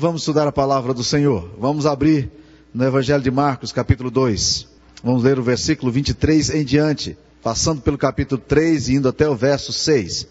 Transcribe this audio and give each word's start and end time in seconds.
Vamos 0.00 0.22
estudar 0.22 0.48
a 0.48 0.52
palavra 0.52 0.94
do 0.94 1.04
Senhor. 1.04 1.50
Vamos 1.58 1.84
abrir 1.84 2.30
no 2.72 2.82
Evangelho 2.82 3.22
de 3.22 3.30
Marcos, 3.30 3.70
capítulo 3.70 4.10
2. 4.10 4.66
Vamos 5.04 5.22
ler 5.22 5.38
o 5.38 5.42
versículo 5.42 5.92
23 5.92 6.54
em 6.54 6.64
diante, 6.64 7.18
passando 7.42 7.82
pelo 7.82 7.98
capítulo 7.98 8.40
3 8.40 8.88
e 8.88 8.94
indo 8.94 9.10
até 9.10 9.28
o 9.28 9.36
verso 9.36 9.74
6. 9.74 10.26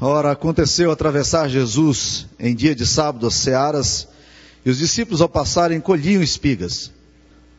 Ora, 0.00 0.30
aconteceu 0.30 0.92
atravessar 0.92 1.48
Jesus 1.48 2.28
em 2.38 2.54
dia 2.54 2.76
de 2.76 2.86
sábado 2.86 3.26
as 3.26 3.34
searas, 3.34 4.06
e 4.64 4.70
os 4.70 4.78
discípulos 4.78 5.20
ao 5.20 5.28
passarem 5.28 5.80
colhiam 5.80 6.22
espigas. 6.22 6.92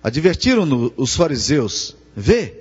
Advertiram-no 0.02 0.94
os 0.96 1.14
fariseus: 1.14 1.94
Vê, 2.16 2.54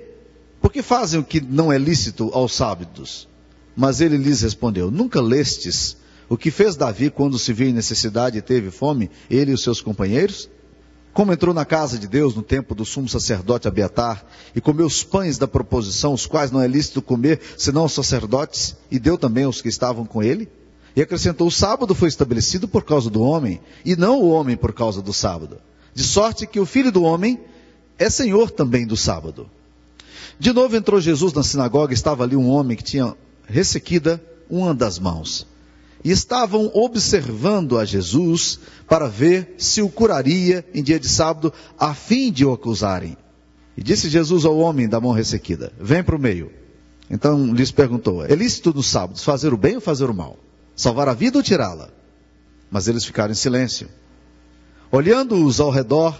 por 0.61 0.73
que 0.73 0.81
fazem 0.81 1.21
o 1.21 1.23
que 1.23 1.39
não 1.39 1.71
é 1.71 1.77
lícito 1.77 2.31
aos 2.33 2.53
sábados? 2.53 3.29
Mas 3.77 4.01
ele 4.01 4.17
lhes 4.17 4.41
respondeu: 4.41 4.91
Nunca 4.91 5.21
lestes 5.21 5.95
o 6.31 6.37
que 6.37 6.49
fez 6.49 6.77
Davi 6.77 7.09
quando 7.09 7.37
se 7.37 7.51
viu 7.51 7.67
em 7.67 7.73
necessidade 7.73 8.37
e 8.37 8.41
teve 8.41 8.71
fome, 8.71 9.11
ele 9.29 9.51
e 9.51 9.53
os 9.53 9.61
seus 9.61 9.81
companheiros? 9.81 10.49
Como 11.11 11.33
entrou 11.33 11.53
na 11.53 11.65
casa 11.65 11.99
de 11.99 12.07
Deus 12.07 12.33
no 12.33 12.41
tempo 12.41 12.73
do 12.73 12.85
sumo 12.85 13.09
sacerdote 13.09 13.67
Abiatar 13.67 14.25
e 14.55 14.61
comeu 14.61 14.85
os 14.85 15.03
pães 15.03 15.37
da 15.37 15.45
proposição, 15.45 16.13
os 16.13 16.25
quais 16.25 16.49
não 16.49 16.61
é 16.61 16.67
lícito 16.69 17.01
comer 17.01 17.41
senão 17.57 17.83
os 17.83 17.91
sacerdotes, 17.91 18.77
e 18.89 18.97
deu 18.97 19.17
também 19.17 19.43
aos 19.43 19.61
que 19.61 19.67
estavam 19.67 20.05
com 20.05 20.23
ele? 20.23 20.47
E 20.95 21.01
acrescentou: 21.01 21.47
O 21.47 21.51
sábado 21.51 21.93
foi 21.93 22.07
estabelecido 22.07 22.65
por 22.65 22.85
causa 22.85 23.09
do 23.09 23.21
homem, 23.21 23.59
e 23.83 23.97
não 23.97 24.21
o 24.21 24.29
homem 24.29 24.55
por 24.55 24.71
causa 24.71 25.01
do 25.01 25.11
sábado. 25.11 25.57
De 25.93 26.03
sorte 26.03 26.47
que 26.47 26.61
o 26.61 26.65
filho 26.65 26.93
do 26.93 27.03
homem 27.03 27.41
é 27.99 28.09
senhor 28.09 28.49
também 28.51 28.87
do 28.87 28.95
sábado. 28.95 29.49
De 30.39 30.53
novo 30.53 30.77
entrou 30.77 31.01
Jesus 31.01 31.33
na 31.33 31.43
sinagoga, 31.43 31.93
estava 31.93 32.23
ali 32.23 32.37
um 32.37 32.47
homem 32.47 32.77
que 32.77 32.85
tinha 32.85 33.17
ressequida 33.49 34.23
uma 34.49 34.73
das 34.73 34.97
mãos 34.97 35.50
e 36.03 36.11
estavam 36.11 36.71
observando 36.73 37.77
a 37.77 37.85
Jesus 37.85 38.59
para 38.87 39.07
ver 39.07 39.55
se 39.57 39.81
o 39.81 39.89
curaria 39.89 40.65
em 40.73 40.81
dia 40.81 40.99
de 40.99 41.07
sábado, 41.07 41.53
a 41.77 41.93
fim 41.93 42.31
de 42.31 42.45
o 42.45 42.51
acusarem. 42.51 43.15
E 43.77 43.83
disse 43.83 44.09
Jesus 44.09 44.43
ao 44.43 44.57
homem 44.57 44.89
da 44.89 44.99
mão 44.99 45.11
ressequida: 45.11 45.71
Vem 45.79 46.03
para 46.03 46.15
o 46.15 46.19
meio. 46.19 46.51
Então 47.09 47.53
lhes 47.53 47.71
perguntou: 47.71 48.25
É 48.25 48.35
lícito 48.35 48.73
nos 48.73 48.87
sábados 48.87 49.23
fazer 49.23 49.53
o 49.53 49.57
bem 49.57 49.75
ou 49.75 49.81
fazer 49.81 50.09
o 50.09 50.13
mal? 50.13 50.37
Salvar 50.75 51.07
a 51.07 51.13
vida 51.13 51.37
ou 51.37 51.43
tirá-la? 51.43 51.89
Mas 52.69 52.87
eles 52.87 53.05
ficaram 53.05 53.31
em 53.31 53.35
silêncio. 53.35 53.87
Olhando-os 54.91 55.59
ao 55.59 55.69
redor, 55.69 56.19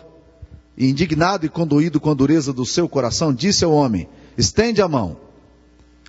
indignado 0.77 1.45
e 1.45 1.49
conduído 1.49 1.99
com 1.99 2.11
a 2.11 2.13
dureza 2.13 2.53
do 2.53 2.65
seu 2.65 2.87
coração, 2.87 3.33
disse 3.33 3.65
ao 3.65 3.71
homem: 3.71 4.07
Estende 4.37 4.81
a 4.81 4.87
mão. 4.87 5.17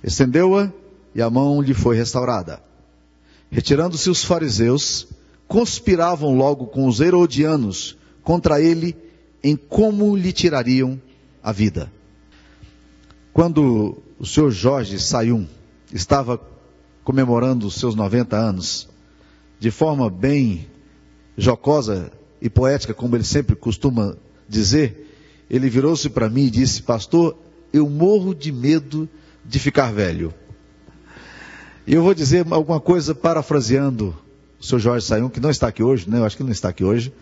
Estendeu-a 0.03 0.71
e 1.15 1.21
a 1.21 1.29
mão 1.29 1.61
lhe 1.61 1.73
foi 1.73 1.95
restaurada. 1.95 2.61
Retirando-se 3.53 4.09
os 4.09 4.23
fariseus, 4.23 5.07
conspiravam 5.47 6.35
logo 6.35 6.65
com 6.65 6.87
os 6.87 6.99
herodianos 6.99 7.95
contra 8.23 8.59
ele 8.59 8.95
em 9.43 9.55
como 9.55 10.17
lhe 10.17 10.31
tirariam 10.31 10.99
a 11.43 11.51
vida. 11.51 11.93
Quando 13.31 14.01
o 14.17 14.25
senhor 14.25 14.49
Jorge 14.49 14.99
Sayum 14.99 15.45
estava 15.93 16.41
comemorando 17.03 17.67
os 17.67 17.75
seus 17.75 17.93
90 17.93 18.35
anos, 18.35 18.89
de 19.59 19.69
forma 19.69 20.09
bem 20.09 20.67
jocosa 21.37 22.11
e 22.41 22.49
poética, 22.49 22.91
como 22.91 23.15
ele 23.15 23.23
sempre 23.23 23.55
costuma 23.55 24.17
dizer, 24.49 25.15
ele 25.47 25.69
virou-se 25.69 26.09
para 26.09 26.27
mim 26.27 26.45
e 26.45 26.49
disse: 26.49 26.81
Pastor, 26.81 27.37
eu 27.71 27.87
morro 27.87 28.33
de 28.33 28.51
medo 28.51 29.07
de 29.45 29.59
ficar 29.59 29.93
velho. 29.93 30.33
E 31.85 31.93
eu 31.93 32.01
vou 32.01 32.13
dizer 32.13 32.45
alguma 32.49 32.79
coisa 32.79 33.13
parafraseando 33.13 34.15
o 34.59 34.65
senhor 34.65 34.79
Jorge 34.79 35.05
Sayum, 35.05 35.27
que 35.27 35.41
não 35.41 35.49
está 35.49 35.67
aqui 35.67 35.83
hoje, 35.83 36.09
né? 36.09 36.19
Eu 36.19 36.25
acho 36.25 36.37
que 36.37 36.41
ele 36.41 36.47
não 36.47 36.53
está 36.53 36.69
aqui 36.69 36.83
hoje. 36.83 37.13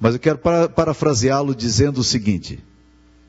Mas 0.00 0.14
eu 0.14 0.20
quero 0.20 0.38
para, 0.38 0.68
parafraseá-lo 0.68 1.54
dizendo 1.54 1.98
o 1.98 2.04
seguinte, 2.04 2.58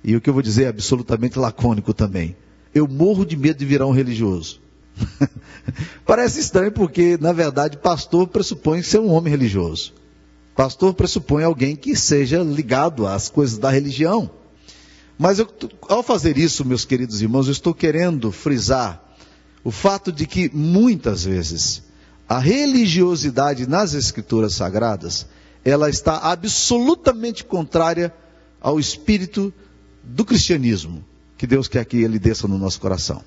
e 0.03 0.15
o 0.15 0.21
que 0.21 0.29
eu 0.29 0.33
vou 0.33 0.41
dizer 0.41 0.63
é 0.63 0.67
absolutamente 0.67 1.37
lacônico 1.37 1.93
também. 1.93 2.35
Eu 2.73 2.87
morro 2.87 3.25
de 3.25 3.35
medo 3.35 3.57
de 3.57 3.65
virar 3.65 3.87
um 3.87 3.91
religioso. 3.91 4.61
Parece 6.05 6.39
estranho 6.39 6.71
porque, 6.71 7.17
na 7.19 7.33
verdade, 7.33 7.77
pastor 7.77 8.27
pressupõe 8.27 8.81
ser 8.81 8.99
um 8.99 9.11
homem 9.11 9.31
religioso. 9.31 9.93
Pastor 10.55 10.93
pressupõe 10.93 11.43
alguém 11.43 11.75
que 11.75 11.95
seja 11.95 12.41
ligado 12.41 13.05
às 13.05 13.27
coisas 13.27 13.57
da 13.57 13.69
religião. 13.69 14.29
Mas 15.17 15.39
eu, 15.39 15.47
ao 15.89 16.01
fazer 16.01 16.37
isso, 16.37 16.63
meus 16.63 16.85
queridos 16.85 17.21
irmãos, 17.21 17.47
eu 17.47 17.51
estou 17.51 17.73
querendo 17.73 18.31
frisar 18.31 19.08
o 19.63 19.71
fato 19.71 20.11
de 20.11 20.25
que 20.25 20.49
muitas 20.53 21.23
vezes 21.23 21.83
a 22.27 22.39
religiosidade 22.39 23.67
nas 23.67 23.93
escrituras 23.93 24.53
sagradas, 24.53 25.25
ela 25.65 25.89
está 25.89 26.17
absolutamente 26.17 27.43
contrária 27.43 28.13
ao 28.61 28.79
espírito 28.79 29.53
do 30.03 30.23
cristianismo 30.23 31.03
que 31.37 31.47
Deus 31.47 31.67
quer 31.67 31.85
que 31.85 31.97
ele 31.97 32.19
desça 32.19 32.47
no 32.47 32.57
nosso 32.57 32.79
coração. 32.81 33.23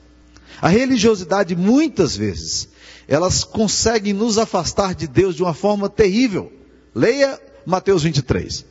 A 0.61 0.69
religiosidade 0.69 1.57
muitas 1.57 2.15
vezes, 2.15 2.69
elas 3.09 3.43
conseguem 3.43 4.13
nos 4.13 4.37
afastar 4.37 4.95
de 4.95 5.09
Deus 5.09 5.35
de 5.35 5.43
uma 5.43 5.55
forma 5.55 5.89
terrível. 5.89 6.53
Leia 6.95 7.41
Mateus 7.65 8.03
23. 8.03 8.67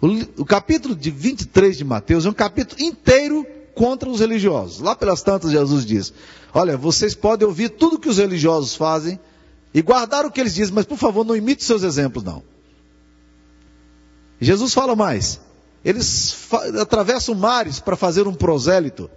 O, 0.00 0.06
o 0.42 0.44
capítulo 0.44 0.96
de 0.96 1.10
23 1.10 1.76
de 1.76 1.84
Mateus 1.84 2.24
é 2.24 2.30
um 2.30 2.32
capítulo 2.32 2.82
inteiro 2.82 3.46
contra 3.78 4.10
os 4.10 4.18
religiosos. 4.18 4.80
Lá 4.80 4.96
pelas 4.96 5.22
tantas, 5.22 5.52
Jesus 5.52 5.86
diz: 5.86 6.12
Olha, 6.52 6.76
vocês 6.76 7.14
podem 7.14 7.46
ouvir 7.46 7.68
tudo 7.68 7.98
que 7.98 8.08
os 8.08 8.18
religiosos 8.18 8.74
fazem 8.74 9.20
e 9.72 9.80
guardar 9.80 10.26
o 10.26 10.32
que 10.32 10.40
eles 10.40 10.52
dizem, 10.54 10.74
mas 10.74 10.84
por 10.84 10.98
favor, 10.98 11.24
não 11.24 11.36
imite 11.36 11.62
seus 11.62 11.84
exemplos, 11.84 12.24
não. 12.24 12.42
Jesus 14.40 14.74
fala 14.74 14.96
mais. 14.96 15.40
Eles 15.84 16.36
atravessam 16.80 17.36
mares 17.36 17.78
para 17.78 17.94
fazer 17.94 18.26
um 18.26 18.34
prosélito, 18.34 19.08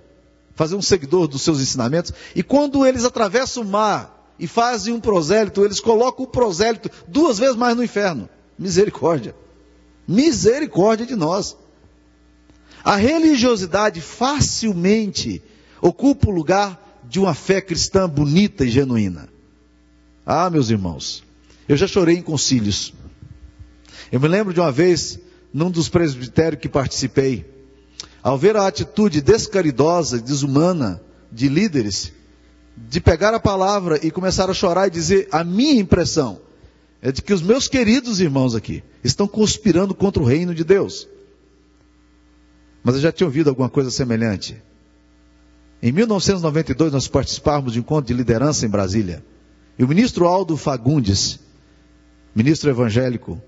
fazer 0.53 0.75
um 0.75 0.81
seguidor 0.81 1.27
dos 1.27 1.41
seus 1.41 1.59
ensinamentos, 1.59 2.13
e 2.35 2.43
quando 2.43 2.85
eles 2.85 3.03
atravessam 3.03 3.63
o 3.63 3.65
mar 3.65 4.31
e 4.37 4.45
fazem 4.45 4.93
um 4.93 4.99
prosélito, 4.99 5.65
eles 5.65 5.79
colocam 5.79 6.25
o 6.25 6.27
prosélito 6.27 6.91
duas 7.07 7.39
vezes 7.39 7.55
mais 7.55 7.75
no 7.75 7.83
inferno. 7.83 8.29
Misericórdia. 8.59 9.35
Misericórdia 10.07 11.05
de 11.05 11.15
nós. 11.15 11.57
A 12.83 12.95
religiosidade 12.95 14.01
facilmente 14.01 15.41
ocupa 15.81 16.29
o 16.29 16.33
lugar 16.33 17.01
de 17.07 17.19
uma 17.19 17.33
fé 17.33 17.61
cristã 17.61 18.09
bonita 18.09 18.63
e 18.65 18.69
genuína. 18.69 19.29
Ah, 20.25 20.49
meus 20.49 20.69
irmãos, 20.69 21.23
eu 21.67 21.75
já 21.75 21.87
chorei 21.87 22.17
em 22.17 22.21
concílios. 22.21 22.93
Eu 24.11 24.19
me 24.19 24.27
lembro 24.27 24.53
de 24.53 24.59
uma 24.59 24.71
vez, 24.71 25.19
num 25.53 25.69
dos 25.69 25.89
presbitérios 25.89 26.61
que 26.61 26.69
participei, 26.69 27.45
ao 28.23 28.37
ver 28.37 28.55
a 28.55 28.67
atitude 28.67 29.21
descaridosa, 29.21 30.19
desumana 30.19 31.01
de 31.31 31.49
líderes, 31.49 32.11
de 32.77 32.99
pegar 32.99 33.33
a 33.33 33.39
palavra 33.39 33.99
e 34.05 34.11
começar 34.11 34.49
a 34.49 34.53
chorar 34.53 34.87
e 34.87 34.91
dizer: 34.91 35.27
a 35.31 35.43
minha 35.43 35.79
impressão 35.79 36.39
é 37.01 37.11
de 37.11 37.21
que 37.21 37.33
os 37.33 37.41
meus 37.41 37.67
queridos 37.67 38.19
irmãos 38.19 38.55
aqui 38.55 38.83
estão 39.03 39.27
conspirando 39.27 39.93
contra 39.93 40.21
o 40.21 40.25
reino 40.25 40.53
de 40.53 40.63
Deus. 40.63 41.07
Mas 42.83 42.95
eu 42.95 43.01
já 43.01 43.11
tinha 43.11 43.27
ouvido 43.27 43.49
alguma 43.49 43.69
coisa 43.69 43.91
semelhante. 43.91 44.61
Em 45.81 45.91
1992, 45.91 46.91
nós 46.91 47.07
participávamos 47.07 47.73
de 47.73 47.79
um 47.79 47.81
encontro 47.81 48.07
de 48.07 48.13
liderança 48.13 48.65
em 48.65 48.69
Brasília. 48.69 49.23
E 49.77 49.83
o 49.83 49.87
ministro 49.87 50.27
Aldo 50.27 50.55
Fagundes, 50.57 51.39
ministro 52.35 52.69
evangélico, 52.69 53.41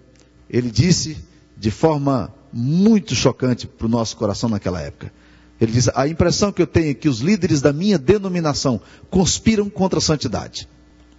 ele 0.50 0.72
disse 0.72 1.18
de 1.58 1.70
forma 1.70 2.34
muito 2.52 3.16
chocante 3.16 3.68
para 3.68 3.88
o 3.88 3.90
nosso 3.90 4.18
coração 4.18 4.50
naquela 4.50 4.82
época. 4.82 5.12
Ele 5.60 5.72
diz: 5.72 5.90
A 5.94 6.08
impressão 6.08 6.52
que 6.52 6.62
eu 6.62 6.68
tenho 6.68 6.92
é 6.92 6.94
que 6.94 7.10
os 7.10 7.20
líderes 7.20 7.62
da 7.62 7.72
minha 7.72 7.98
denominação 7.98 8.82
conspiram 9.10 9.70
contra 9.70 10.00
a 10.00 10.02
santidade. 10.02 10.68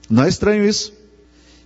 Não 0.09 0.25
é 0.25 0.29
estranho 0.29 0.65
isso? 0.65 0.93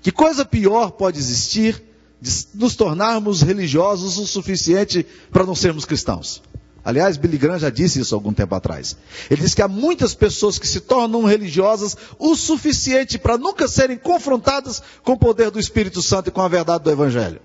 Que 0.02 0.12
coisa 0.12 0.44
pior 0.44 0.92
pode 0.92 1.18
existir 1.18 1.82
de 2.20 2.30
nos 2.54 2.76
tornarmos 2.76 3.42
religiosos 3.42 4.18
o 4.18 4.26
suficiente 4.26 5.06
para 5.30 5.46
não 5.46 5.54
sermos 5.54 5.84
cristãos. 5.84 6.42
Aliás, 6.84 7.16
Billy 7.16 7.36
Graham 7.36 7.58
já 7.58 7.70
disse 7.70 8.00
isso 8.00 8.14
algum 8.14 8.32
tempo 8.32 8.54
atrás. 8.54 8.96
Ele 9.30 9.42
diz 9.42 9.54
que 9.54 9.62
há 9.62 9.68
muitas 9.68 10.14
pessoas 10.14 10.58
que 10.58 10.66
se 10.66 10.80
tornam 10.80 11.24
religiosas 11.24 11.96
o 12.18 12.34
suficiente 12.34 13.18
para 13.18 13.36
nunca 13.36 13.68
serem 13.68 13.98
confrontadas 13.98 14.82
com 15.02 15.12
o 15.12 15.18
poder 15.18 15.50
do 15.50 15.60
Espírito 15.60 16.00
Santo 16.00 16.28
e 16.28 16.32
com 16.32 16.40
a 16.40 16.48
verdade 16.48 16.84
do 16.84 16.90
Evangelho. 16.90 17.40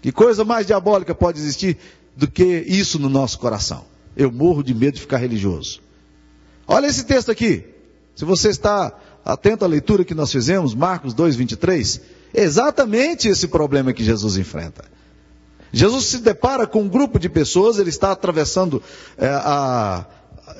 Que 0.00 0.12
coisa 0.12 0.44
mais 0.44 0.66
diabólica 0.66 1.14
pode 1.14 1.38
existir 1.38 1.78
do 2.16 2.30
que 2.30 2.44
isso 2.44 2.98
no 2.98 3.08
nosso 3.08 3.38
coração? 3.38 3.84
Eu 4.16 4.30
morro 4.30 4.62
de 4.62 4.74
medo 4.74 4.94
de 4.94 5.00
ficar 5.00 5.18
religioso. 5.18 5.80
Olha 6.66 6.86
esse 6.86 7.04
texto 7.04 7.30
aqui. 7.30 7.64
Se 8.14 8.24
você 8.24 8.48
está 8.48 8.96
atento 9.24 9.64
à 9.64 9.68
leitura 9.68 10.04
que 10.04 10.14
nós 10.14 10.30
fizemos, 10.30 10.74
Marcos 10.74 11.12
2, 11.14 11.36
23, 11.36 12.00
exatamente 12.32 13.28
esse 13.28 13.48
problema 13.48 13.92
que 13.92 14.04
Jesus 14.04 14.36
enfrenta. 14.36 14.84
Jesus 15.74 16.04
se 16.04 16.18
depara 16.18 16.68
com 16.68 16.82
um 16.82 16.88
grupo 16.88 17.18
de 17.18 17.28
pessoas, 17.28 17.78
ele 17.78 17.90
está 17.90 18.12
atravessando 18.12 18.80
é, 19.18 19.26
a, 19.26 20.06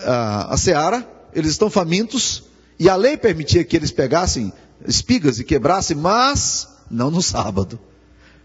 a, 0.05 0.55
a 0.55 0.57
seara, 0.57 1.09
eles 1.33 1.53
estão 1.53 1.71
famintos, 1.71 2.43
e 2.81 2.89
a 2.89 2.97
lei 2.97 3.17
permitia 3.17 3.63
que 3.63 3.77
eles 3.77 3.93
pegassem 3.93 4.53
espigas 4.87 5.39
e 5.39 5.45
quebrassem, 5.45 5.97
mas 5.97 6.69
não 6.91 7.13
no 7.13 7.23
sábado. 7.23 7.79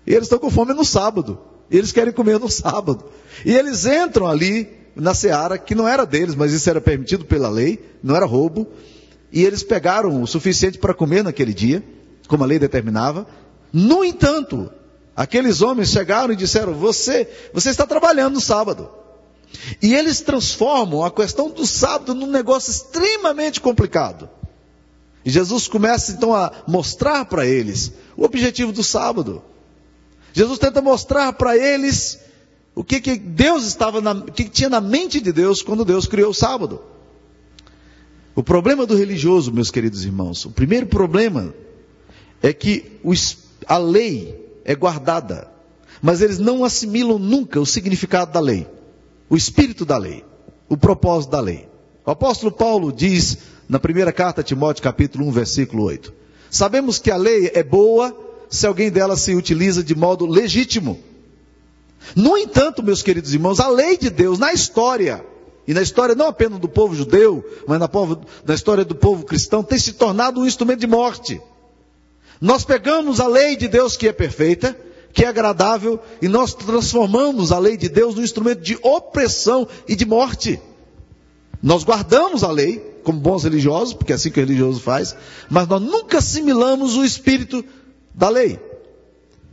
E 0.05 0.11
eles 0.11 0.25
estão 0.25 0.37
com 0.37 0.51
fome 0.51 0.73
no 0.73 0.85
sábado. 0.85 1.39
Eles 1.71 1.91
querem 1.91 2.13
comer 2.13 2.39
no 2.39 2.49
sábado. 2.49 3.05
E 3.43 3.51
eles 3.51 3.87
entram 3.87 4.27
ali 4.27 4.69
na 4.95 5.15
seara, 5.15 5.57
que 5.57 5.73
não 5.73 5.87
era 5.87 6.05
deles, 6.05 6.35
mas 6.35 6.53
isso 6.53 6.69
era 6.69 6.79
permitido 6.79 7.25
pela 7.25 7.49
lei, 7.49 7.83
não 8.03 8.15
era 8.15 8.25
roubo. 8.25 8.67
E 9.31 9.43
eles 9.43 9.63
pegaram 9.63 10.21
o 10.21 10.27
suficiente 10.27 10.77
para 10.77 10.93
comer 10.93 11.23
naquele 11.23 11.53
dia, 11.53 11.83
como 12.27 12.43
a 12.43 12.47
lei 12.47 12.59
determinava. 12.59 13.25
No 13.73 14.03
entanto, 14.03 14.71
aqueles 15.19 15.61
homens 15.61 15.89
chegaram 15.89 16.31
e 16.31 16.37
disseram: 16.37 16.73
Você, 16.73 17.27
você 17.53 17.69
está 17.69 17.85
trabalhando 17.85 18.35
no 18.35 18.41
sábado. 18.41 18.89
E 19.81 19.93
eles 19.93 20.21
transformam 20.21 21.03
a 21.03 21.11
questão 21.11 21.49
do 21.49 21.67
sábado 21.67 22.15
num 22.15 22.27
negócio 22.27 22.71
extremamente 22.71 23.59
complicado. 23.59 24.29
E 25.25 25.29
Jesus 25.29 25.67
começa 25.67 26.13
então 26.13 26.33
a 26.33 26.63
mostrar 26.65 27.25
para 27.25 27.45
eles 27.45 27.91
o 28.15 28.23
objetivo 28.23 28.71
do 28.71 28.81
sábado. 28.81 29.43
Jesus 30.31 30.57
tenta 30.57 30.81
mostrar 30.81 31.33
para 31.33 31.57
eles 31.57 32.19
o 32.73 32.81
que, 32.81 33.01
que 33.01 33.17
Deus 33.17 33.65
estava 33.65 33.99
na, 33.99 34.13
o 34.13 34.31
que, 34.31 34.47
tinha 34.47 34.69
na 34.69 34.79
mente 34.79 35.19
de 35.19 35.33
Deus 35.33 35.61
quando 35.61 35.83
Deus 35.83 36.07
criou 36.07 36.29
o 36.29 36.33
sábado. 36.33 36.81
O 38.33 38.43
problema 38.43 38.85
do 38.85 38.95
religioso, 38.95 39.51
meus 39.51 39.69
queridos 39.69 40.05
irmãos, 40.05 40.45
o 40.45 40.51
primeiro 40.51 40.85
problema 40.85 41.53
é 42.41 42.53
que 42.53 42.99
a 43.67 43.77
lei 43.77 44.48
é 44.69 44.75
guardada, 44.75 45.49
mas 45.99 46.21
eles 46.21 46.37
não 46.37 46.63
assimilam 46.63 47.17
nunca 47.17 47.59
o 47.59 47.65
significado 47.65 48.31
da 48.31 48.39
lei, 48.39 48.67
o 49.27 49.35
espírito 49.35 49.83
da 49.83 49.97
lei, 49.97 50.23
o 50.69 50.77
propósito 50.77 51.31
da 51.31 51.39
lei. 51.39 51.67
O 52.05 52.11
apóstolo 52.11 52.51
Paulo 52.51 52.93
diz 52.93 53.39
na 53.67 53.79
primeira 53.79 54.13
carta 54.13 54.41
a 54.41 54.43
Timóteo, 54.43 54.83
capítulo 54.83 55.25
1, 55.25 55.31
versículo 55.31 55.85
8: 55.85 56.13
Sabemos 56.51 56.99
que 56.99 57.09
a 57.09 57.17
lei 57.17 57.49
é 57.55 57.63
boa 57.63 58.15
se 58.47 58.67
alguém 58.67 58.91
dela 58.91 59.17
se 59.17 59.33
utiliza 59.33 59.83
de 59.83 59.95
modo 59.95 60.27
legítimo. 60.27 60.99
No 62.15 62.37
entanto, 62.37 62.83
meus 62.83 63.01
queridos 63.01 63.33
irmãos, 63.33 63.59
a 63.59 63.69
lei 63.69 63.97
de 63.97 64.11
Deus 64.11 64.37
na 64.37 64.53
história, 64.53 65.25
e 65.67 65.73
na 65.73 65.81
história 65.81 66.13
não 66.13 66.27
apenas 66.27 66.59
do 66.59 66.69
povo 66.69 66.93
judeu, 66.93 67.43
mas 67.67 67.79
na, 67.79 67.87
povo, 67.87 68.21
na 68.45 68.53
história 68.53 68.85
do 68.85 68.93
povo 68.93 69.25
cristão, 69.25 69.63
tem 69.63 69.79
se 69.79 69.93
tornado 69.93 70.39
um 70.39 70.45
instrumento 70.45 70.81
de 70.81 70.87
morte. 70.87 71.41
Nós 72.41 72.63
pegamos 72.63 73.19
a 73.19 73.27
lei 73.27 73.55
de 73.55 73.67
Deus 73.67 73.97
que 73.97 74.07
é 74.07 74.13
perfeita, 74.13 74.77
que 75.11 75.25
é 75.25 75.27
agradável, 75.27 75.99
e 76.21 76.27
nós 76.27 76.53
transformamos 76.53 77.51
a 77.51 77.59
lei 77.59 77.75
de 77.75 77.89
Deus 77.89 78.15
num 78.15 78.23
instrumento 78.23 78.61
de 78.61 78.77
opressão 78.81 79.67
e 79.87 79.95
de 79.95 80.05
morte. 80.05 80.59
Nós 81.61 81.83
guardamos 81.83 82.43
a 82.43 82.51
lei, 82.51 82.79
como 83.03 83.19
bons 83.19 83.43
religiosos, 83.43 83.93
porque 83.93 84.13
é 84.13 84.15
assim 84.15 84.31
que 84.31 84.39
o 84.39 84.45
religioso 84.45 84.79
faz, 84.79 85.15
mas 85.49 85.67
nós 85.67 85.81
nunca 85.81 86.19
assimilamos 86.19 86.95
o 86.95 87.03
espírito 87.03 87.65
da 88.13 88.29
lei. 88.29 88.59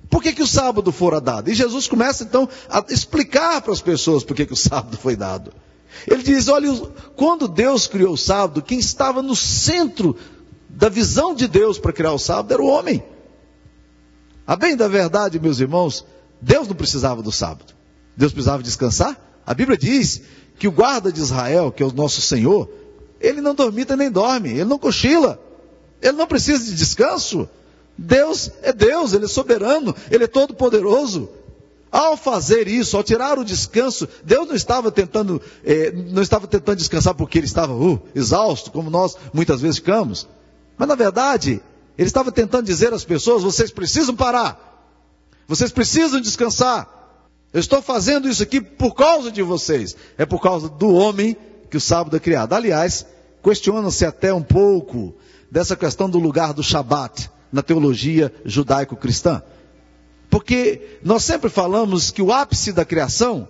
Por 0.09 0.23
que, 0.23 0.33
que 0.33 0.43
o 0.43 0.47
sábado 0.47 0.93
fora 0.93 1.21
dado? 1.21 1.51
E 1.51 1.55
Jesus 1.55 1.89
começa 1.89 2.23
então 2.23 2.49
a 2.69 2.85
explicar 2.89 3.61
para 3.61 3.73
as 3.73 3.81
pessoas 3.81 4.23
por 4.23 4.37
que, 4.37 4.47
que 4.47 4.53
o 4.53 4.57
sábado 4.57 4.97
foi 4.97 5.17
dado. 5.17 5.53
Ele 6.07 6.23
diz: 6.23 6.49
olha, 6.49 6.71
quando 7.17 7.49
Deus 7.49 7.87
criou 7.87 8.15
o 8.15 8.19
sábado, 8.19 8.63
quem 8.63 8.79
estava 8.79 9.21
no 9.21 9.35
centro 9.35 10.17
da 10.77 10.91
visão 10.91 11.35
de 11.35 11.49
Deus 11.49 11.79
para 11.79 11.93
criar 11.93 12.13
o 12.13 12.19
sábado 12.19 12.53
era 12.53 12.63
o 12.63 12.69
homem. 12.69 13.03
A 14.47 14.55
bem 14.55 14.77
da 14.77 14.87
verdade, 14.87 15.41
meus 15.41 15.59
irmãos, 15.59 16.05
Deus 16.41 16.69
não 16.69 16.77
precisava 16.77 17.23
do 17.23 17.33
sábado. 17.33 17.75
Deus 18.15 18.33
precisava 18.33 18.63
descansar. 18.63 19.19
A 19.45 19.55
Bíblia 19.55 19.77
diz 19.79 20.21
que 20.59 20.69
o 20.69 20.73
guarda 20.73 21.11
de 21.11 21.21
Israel, 21.21 21.73
que 21.73 21.83
é 21.83 21.87
o 21.87 21.93
nosso 21.93 22.21
Senhor, 22.21 22.69
ele 23.19 23.41
não 23.41 23.55
dormita 23.55 23.97
nem 23.97 24.11
dorme, 24.11 24.51
ele 24.51 24.67
não 24.67 24.79
cochila, 24.79 25.41
ele 26.01 26.13
não 26.13 26.27
precisa 26.27 26.63
de 26.63 26.75
descanso. 26.75 27.49
Deus 27.97 28.51
é 28.63 28.75
Deus, 28.75 29.15
Ele 29.15 29.25
é 29.25 29.29
soberano, 29.29 29.97
Ele 30.11 30.25
é 30.25 30.27
todo 30.27 30.53
poderoso. 30.53 31.31
Ao 31.91 32.15
fazer 32.15 32.69
isso, 32.69 32.95
ao 32.99 33.03
tirar 33.03 33.39
o 33.39 33.45
descanso, 33.45 34.07
Deus 34.23 34.47
não 34.47 34.55
estava 34.55 34.93
tentando, 34.93 35.41
eh, 35.65 35.91
não 35.93 36.21
estava 36.21 36.47
tentando 36.47 36.77
descansar 36.77 37.15
porque 37.15 37.39
Ele 37.39 37.47
estava 37.47 37.73
uh, 37.73 37.99
exausto, 38.15 38.71
como 38.71 38.91
nós 38.91 39.17
muitas 39.33 39.63
vezes 39.63 39.79
ficamos. 39.79 40.29
Mas 40.77 40.89
na 40.89 40.95
verdade, 40.95 41.63
Ele 41.97 42.09
estava 42.09 42.31
tentando 42.31 42.67
dizer 42.67 42.93
às 42.93 43.05
pessoas: 43.05 43.43
vocês 43.43 43.71
precisam 43.71 44.15
parar, 44.15 44.95
vocês 45.47 45.71
precisam 45.73 46.21
descansar. 46.21 46.97
Eu 47.53 47.61
estou 47.61 47.81
fazendo 47.81 48.29
isso 48.29 48.43
aqui 48.43 48.61
por 48.61 48.95
causa 48.95 49.31
de 49.31 49.43
vocês. 49.43 49.97
É 50.19 50.27
por 50.27 50.43
causa 50.43 50.69
do 50.69 50.93
homem 50.93 51.37
que 51.71 51.77
o 51.77 51.81
sábado 51.81 52.17
é 52.17 52.21
criado. 52.21 52.53
Aliás, 52.53 53.07
questiona-se 53.43 54.05
até 54.05 54.35
um 54.35 54.43
pouco 54.43 55.15
dessa 55.51 55.77
questão 55.77 56.11
do 56.11 56.19
lugar 56.19 56.53
do 56.53 56.63
Shabat 56.63 57.31
na 57.51 57.63
teologia 57.63 58.33
judaico-cristã. 58.45 59.43
Porque 60.29 60.99
nós 61.03 61.25
sempre 61.25 61.49
falamos 61.49 62.11
que 62.11 62.21
o 62.21 62.33
ápice 62.33 62.73
da 62.73 62.85
criação 62.85 63.49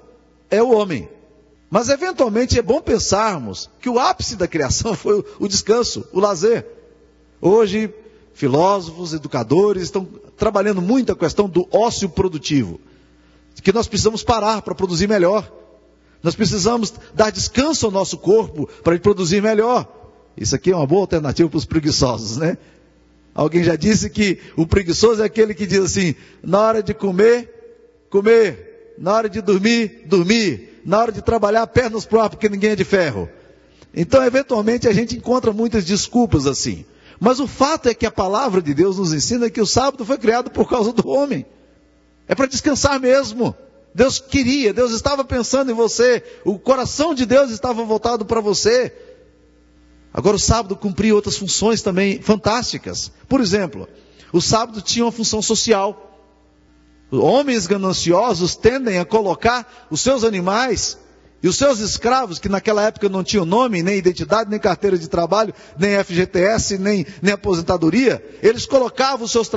é 0.50 0.62
o 0.62 0.70
homem. 0.70 1.08
Mas 1.69 1.88
eventualmente 1.88 2.58
é 2.58 2.62
bom 2.62 2.81
pensarmos 2.81 3.69
que 3.81 3.88
o 3.88 3.99
ápice 3.99 4.37
da 4.37 4.46
criação 4.46 4.94
foi 4.94 5.25
o 5.40 5.49
descanso, 5.49 6.06
o 6.12 6.20
lazer. 6.20 6.64
Hoje, 7.41 7.93
filósofos, 8.35 9.12
educadores 9.12 9.85
estão 9.85 10.05
trabalhando 10.37 10.83
muito 10.83 11.12
a 11.12 11.17
questão 11.17 11.49
do 11.49 11.67
ócio 11.71 12.09
produtivo. 12.09 12.81
Que 13.62 13.73
nós 13.73 13.87
precisamos 13.87 14.23
parar 14.23 14.62
para 14.62 14.75
produzir 14.75 15.09
melhor. 15.09 15.50
Nós 16.23 16.35
precisamos 16.35 16.93
dar 17.15 17.31
descanso 17.31 17.87
ao 17.87 17.93
nosso 17.93 18.19
corpo 18.19 18.69
para 18.83 18.94
ele 18.94 19.03
produzir 19.03 19.43
melhor. 19.43 19.87
Isso 20.37 20.55
aqui 20.55 20.71
é 20.71 20.77
uma 20.77 20.87
boa 20.87 21.03
alternativa 21.03 21.49
para 21.49 21.56
os 21.56 21.65
preguiçosos, 21.65 22.37
né? 22.37 22.59
Alguém 23.35 23.62
já 23.62 23.77
disse 23.77 24.09
que 24.09 24.38
o 24.56 24.67
preguiçoso 24.67 25.23
é 25.23 25.27
aquele 25.27 25.55
que 25.55 25.67
diz 25.67 25.79
assim: 25.79 26.15
na 26.43 26.61
hora 26.61 26.83
de 26.83 26.94
comer, 26.94 28.05
comer, 28.11 28.94
na 28.99 29.12
hora 29.12 29.29
de 29.29 29.41
dormir, 29.41 30.03
dormir, 30.06 30.81
na 30.85 30.99
hora 30.99 31.12
de 31.12 31.23
trabalhar, 31.23 31.67
pernas 31.67 32.09
ar, 32.12 32.31
porque 32.31 32.49
ninguém 32.49 32.71
é 32.71 32.77
de 32.77 32.85
ferro. 32.85 33.29
Então, 33.94 34.25
eventualmente, 34.25 34.87
a 34.88 34.93
gente 34.93 35.17
encontra 35.17 35.53
muitas 35.53 35.85
desculpas 35.85 36.47
assim. 36.47 36.85
Mas 37.18 37.40
o 37.40 37.46
fato 37.46 37.88
é 37.88 37.94
que 37.94 38.06
a 38.06 38.10
palavra 38.10 38.60
de 38.60 38.74
Deus 38.74 38.98
nos 38.98 39.12
ensina 39.12 39.50
que 39.50 39.60
o 39.60 39.66
sábado 39.66 40.04
foi 40.04 40.18
criado 40.18 40.50
por 40.50 40.68
causa 40.68 40.92
do 40.92 41.08
homem. 41.08 41.46
É 42.28 42.34
para 42.34 42.46
descansar 42.46 43.00
mesmo. 43.00 43.54
Deus 43.94 44.18
queria, 44.18 44.74
Deus 44.74 44.92
estava 44.92 45.24
pensando 45.24 45.70
em 45.70 45.74
você, 45.74 46.22
o 46.44 46.58
coração 46.58 47.14
de 47.14 47.24
Deus 47.24 47.50
estava 47.50 47.82
voltado 47.82 48.26
para 48.26 48.42
você. 48.42 48.92
Agora, 50.12 50.36
o 50.36 50.40
sábado 50.40 50.76
cumpria 50.76 51.14
outras 51.14 51.38
funções 51.38 51.80
também 51.80 52.20
fantásticas. 52.20 53.10
Por 53.26 53.40
exemplo, 53.40 53.88
o 54.32 54.40
sábado 54.40 54.82
tinha 54.82 55.04
uma 55.04 55.12
função 55.12 55.40
social. 55.40 56.20
Homens 57.10 57.66
gananciosos 57.66 58.54
tendem 58.54 58.99
a 58.99 59.04
colocar 59.04 59.87
os 59.90 60.00
seus 60.00 60.25
animais 60.25 60.99
e 61.43 61.49
os 61.49 61.57
seus 61.57 61.81
escravos, 61.81 62.38
que 62.38 62.49
naquela 62.49 62.83
época 62.83 63.09
não 63.09 63.23
tinham 63.23 63.45
nome, 63.45 63.83
nem 63.83 63.99
identidade, 63.99 64.49
nem 64.49 64.59
carteira 64.59 64.97
de 64.97 65.07
trabalho, 65.07 65.55
nem 65.78 66.02
FGTS, 66.02 66.78
nem, 66.78 67.07
nem 67.21 67.35
aposentadoria, 67.35 68.25
eles 68.43 68.64
colocavam 68.64 69.26
os 69.26 69.33
seus, 69.33 69.50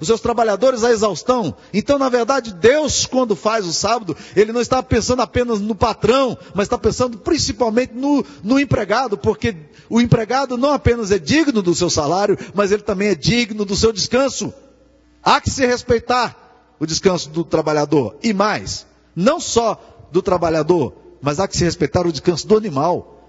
os 0.00 0.06
seus 0.06 0.20
trabalhadores 0.20 0.82
à 0.82 0.90
exaustão. 0.90 1.56
Então, 1.72 1.98
na 1.98 2.08
verdade, 2.08 2.52
Deus, 2.52 3.06
quando 3.06 3.36
faz 3.36 3.64
o 3.66 3.72
sábado, 3.72 4.16
Ele 4.34 4.52
não 4.52 4.60
está 4.60 4.82
pensando 4.82 5.22
apenas 5.22 5.60
no 5.60 5.74
patrão, 5.74 6.36
mas 6.54 6.66
está 6.66 6.76
pensando 6.76 7.18
principalmente 7.18 7.94
no, 7.94 8.24
no 8.42 8.58
empregado, 8.58 9.16
porque 9.16 9.54
o 9.88 10.00
empregado 10.00 10.58
não 10.58 10.72
apenas 10.72 11.12
é 11.12 11.18
digno 11.18 11.62
do 11.62 11.74
seu 11.74 11.88
salário, 11.88 12.36
mas 12.52 12.72
ele 12.72 12.82
também 12.82 13.08
é 13.08 13.14
digno 13.14 13.64
do 13.64 13.76
seu 13.76 13.92
descanso. 13.92 14.52
Há 15.22 15.40
que 15.40 15.50
se 15.50 15.64
respeitar 15.64 16.74
o 16.78 16.86
descanso 16.86 17.30
do 17.30 17.44
trabalhador. 17.44 18.16
E 18.22 18.32
mais, 18.32 18.86
não 19.14 19.40
só 19.40 19.95
do 20.10 20.22
trabalhador, 20.22 20.92
mas 21.20 21.40
há 21.40 21.48
que 21.48 21.56
se 21.56 21.64
respeitar 21.64 22.06
o 22.06 22.12
descanso 22.12 22.46
do 22.46 22.56
animal, 22.56 23.22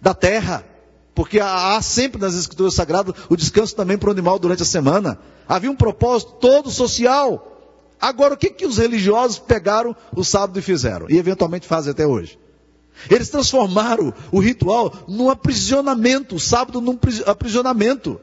da 0.00 0.14
terra. 0.14 0.64
Porque 1.14 1.40
há 1.40 1.80
sempre 1.80 2.20
nas 2.20 2.34
escrituras 2.34 2.74
sagradas 2.74 3.14
o 3.28 3.36
descanso 3.36 3.74
também 3.74 3.96
para 3.96 4.08
o 4.08 4.12
animal 4.12 4.38
durante 4.38 4.62
a 4.62 4.66
semana. 4.66 5.18
Havia 5.48 5.70
um 5.70 5.76
propósito 5.76 6.32
todo 6.32 6.70
social. 6.70 7.52
Agora, 7.98 8.34
o 8.34 8.36
que, 8.36 8.50
que 8.50 8.66
os 8.66 8.76
religiosos 8.76 9.38
pegaram 9.38 9.96
o 10.14 10.22
sábado 10.22 10.58
e 10.58 10.62
fizeram? 10.62 11.06
E 11.08 11.16
eventualmente 11.16 11.66
fazem 11.66 11.92
até 11.92 12.06
hoje. 12.06 12.38
Eles 13.10 13.28
transformaram 13.28 14.12
o 14.30 14.38
ritual 14.38 14.92
num 15.08 15.30
aprisionamento, 15.30 16.36
o 16.36 16.40
sábado 16.40 16.80
num 16.80 16.98
aprisionamento. 17.26 18.20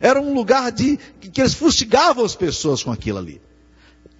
Era 0.00 0.20
um 0.20 0.34
lugar 0.34 0.70
de 0.72 0.98
que 1.20 1.40
eles 1.40 1.54
fustigavam 1.54 2.24
as 2.24 2.34
pessoas 2.34 2.82
com 2.82 2.90
aquilo 2.90 3.18
ali. 3.18 3.40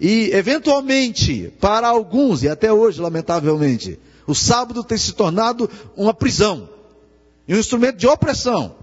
E, 0.03 0.31
eventualmente, 0.33 1.53
para 1.61 1.87
alguns, 1.87 2.43
e 2.43 2.49
até 2.49 2.73
hoje, 2.73 2.99
lamentavelmente, 2.99 3.97
o 4.27 4.35
sábado 4.35 4.83
tem 4.83 4.97
se 4.97 5.13
tornado 5.13 5.69
uma 5.95 6.13
prisão 6.13 6.67
e 7.47 7.55
um 7.55 7.57
instrumento 7.57 7.95
de 7.95 8.05
opressão. 8.05 8.75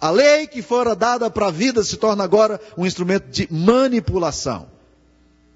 A 0.00 0.10
lei 0.10 0.46
que 0.46 0.62
fora 0.62 0.94
dada 0.94 1.28
para 1.28 1.48
a 1.48 1.50
vida 1.50 1.82
se 1.82 1.96
torna 1.96 2.22
agora 2.22 2.60
um 2.78 2.86
instrumento 2.86 3.28
de 3.30 3.52
manipulação. 3.52 4.68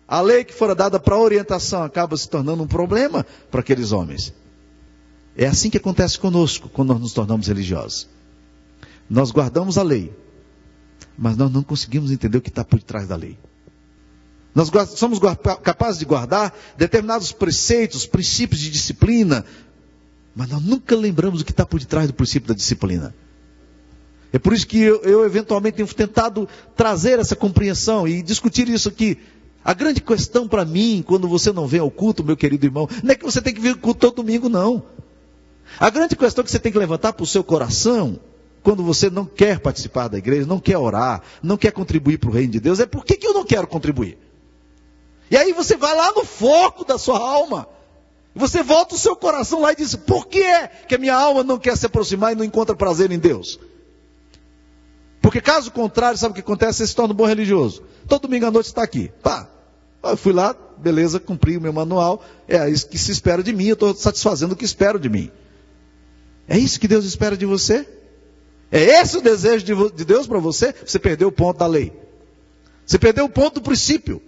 A 0.09 0.21
lei 0.21 0.43
que 0.43 0.53
fora 0.53 0.75
dada 0.75 0.99
para 0.99 1.15
a 1.15 1.21
orientação 1.21 1.85
acaba 1.85 2.17
se 2.17 2.29
tornando 2.29 2.65
um 2.65 2.67
problema 2.67 3.25
para 3.53 3.61
aqueles 3.61 3.93
homens. 3.93 4.35
É 5.37 5.47
assim 5.47 5.71
que 5.71 5.77
acontece 5.77 6.19
conosco 6.19 6.69
quando 6.69 6.89
nós 6.89 7.01
nos 7.01 7.13
tornamos 7.13 7.47
religiosos. 7.47 8.09
Nós 9.09 9.31
guardamos 9.31 9.79
a 9.79 9.83
lei, 9.85 10.13
mas 11.17 11.37
nós 11.37 11.53
não 11.53 11.63
conseguimos 11.63 12.11
entender 12.11 12.39
o 12.39 12.41
que 12.43 12.49
está 12.49 12.65
por 12.65 12.83
trás 12.83 13.07
da 13.07 13.15
lei. 13.15 13.39
Nós 14.59 14.73
somos 14.99 15.21
capazes 15.63 16.01
de 16.01 16.05
guardar 16.05 16.53
determinados 16.77 17.31
preceitos, 17.31 18.07
princípios 18.07 18.61
de 18.61 18.69
disciplina, 18.73 19.45
mas 20.35 20.49
nós 20.49 20.61
nunca 20.61 20.97
lembramos 20.97 21.41
o 21.41 21.45
que 21.45 21.53
está 21.53 21.65
por 21.65 21.79
detrás 21.79 22.09
do 22.09 22.13
princípio 22.13 22.49
da 22.49 22.55
disciplina. 22.55 23.15
É 24.33 24.39
por 24.39 24.53
isso 24.53 24.67
que 24.67 24.81
eu, 24.81 25.01
eu, 25.03 25.25
eventualmente 25.25 25.77
tenho 25.77 25.87
tentado 25.87 26.49
trazer 26.75 27.21
essa 27.21 27.37
compreensão 27.37 28.09
e 28.09 28.21
discutir 28.21 28.69
isso 28.69 28.89
aqui. 28.89 29.19
A 29.65 29.73
grande 29.73 30.01
questão 30.01 30.49
para 30.49 30.65
mim, 30.65 31.05
quando 31.07 31.29
você 31.29 31.53
não 31.53 31.69
vem 31.69 31.79
ao 31.79 31.89
culto, 31.91 32.25
meu 32.25 32.37
querido 32.37 32.67
irmão, 32.67 32.89
não 33.05 33.13
é 33.13 33.15
que 33.15 33.25
você 33.25 33.41
tem 33.41 33.55
que 33.55 33.61
vir 33.61 33.75
ao 33.75 33.79
culto 33.79 34.01
todo 34.01 34.17
domingo, 34.17 34.49
não. 34.49 34.83
A 35.79 35.89
grande 35.89 36.17
questão 36.17 36.43
que 36.43 36.51
você 36.51 36.59
tem 36.59 36.73
que 36.73 36.79
levantar 36.79 37.13
para 37.13 37.23
o 37.23 37.27
seu 37.29 37.45
coração, 37.45 38.19
quando 38.61 38.83
você 38.83 39.09
não 39.09 39.25
quer 39.25 39.61
participar 39.61 40.09
da 40.09 40.19
igreja, 40.19 40.49
não 40.49 40.59
quer 40.59 40.79
orar, 40.79 41.23
não 41.41 41.57
quer 41.57 41.71
contribuir 41.71 42.19
para 42.19 42.29
o 42.29 42.33
reino 42.33 42.55
de 42.55 42.59
Deus, 42.59 42.81
é 42.81 42.87
por 42.87 43.05
que, 43.05 43.15
que 43.15 43.27
eu 43.27 43.33
não 43.33 43.45
quero 43.45 43.69
contribuir? 43.69 44.27
E 45.31 45.37
aí 45.37 45.53
você 45.53 45.77
vai 45.77 45.95
lá 45.95 46.13
no 46.13 46.25
foco 46.25 46.85
da 46.85 46.99
sua 46.99 47.19
alma. 47.19 47.69
Você 48.35 48.63
volta 48.63 48.95
o 48.95 48.99
seu 48.99 49.17
coração 49.17 49.61
lá 49.61 49.73
e 49.73 49.77
diz: 49.77 49.95
por 49.95 50.27
que 50.27 50.43
é 50.43 50.69
que 50.69 50.95
a 50.95 50.99
minha 50.99 51.15
alma 51.15 51.43
não 51.43 51.59
quer 51.59 51.77
se 51.77 51.87
aproximar 51.87 52.33
e 52.33 52.37
não 52.37 52.45
encontra 52.45 52.75
prazer 52.75 53.11
em 53.11 53.19
Deus? 53.19 53.59
Porque 55.21 55.41
caso 55.41 55.71
contrário, 55.71 56.19
sabe 56.19 56.33
o 56.33 56.35
que 56.35 56.41
acontece? 56.41 56.79
Você 56.79 56.87
se 56.87 56.95
torna 56.95 57.13
um 57.13 57.17
bom 57.17 57.27
religioso. 57.27 57.83
Todo 58.07 58.23
domingo 58.23 58.47
à 58.47 58.51
noite 58.51 58.67
está 58.67 58.83
aqui. 58.83 59.11
Pá. 59.23 59.49
Eu 60.03 60.17
fui 60.17 60.33
lá, 60.33 60.57
beleza, 60.79 61.19
cumpri 61.19 61.57
o 61.57 61.61
meu 61.61 61.73
manual. 61.73 62.25
É 62.47 62.69
isso 62.71 62.89
que 62.89 62.97
se 62.97 63.11
espera 63.11 63.43
de 63.43 63.53
mim, 63.53 63.67
eu 63.67 63.75
estou 63.75 63.95
satisfazendo 63.95 64.53
o 64.53 64.57
que 64.57 64.65
espero 64.65 64.99
de 64.99 65.09
mim. 65.09 65.31
É 66.47 66.57
isso 66.57 66.81
que 66.81 66.89
Deus 66.89 67.05
espera 67.05 67.37
de 67.37 67.45
você? 67.45 67.87
É 68.71 69.01
esse 69.01 69.17
o 69.17 69.21
desejo 69.21 69.91
de 69.91 70.05
Deus 70.05 70.27
para 70.27 70.39
você? 70.39 70.75
Você 70.87 70.99
perdeu 70.99 71.29
o 71.29 71.33
ponto 71.33 71.59
da 71.59 71.67
lei. 71.67 71.93
Você 72.87 72.99
perdeu 72.99 73.25
o 73.25 73.29
ponto 73.29 73.55
do 73.55 73.63
princípio. 73.63 74.23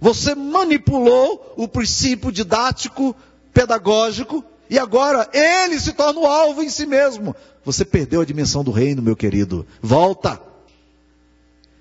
Você 0.00 0.34
manipulou 0.34 1.54
o 1.56 1.68
princípio 1.68 2.32
didático, 2.32 3.14
pedagógico, 3.52 4.42
e 4.68 4.78
agora 4.78 5.28
ele 5.32 5.78
se 5.78 5.92
torna 5.92 6.20
o 6.20 6.26
alvo 6.26 6.62
em 6.62 6.70
si 6.70 6.86
mesmo. 6.86 7.36
Você 7.64 7.84
perdeu 7.84 8.20
a 8.20 8.24
dimensão 8.24 8.64
do 8.64 8.70
reino, 8.70 9.02
meu 9.02 9.14
querido. 9.14 9.66
Volta. 9.82 10.40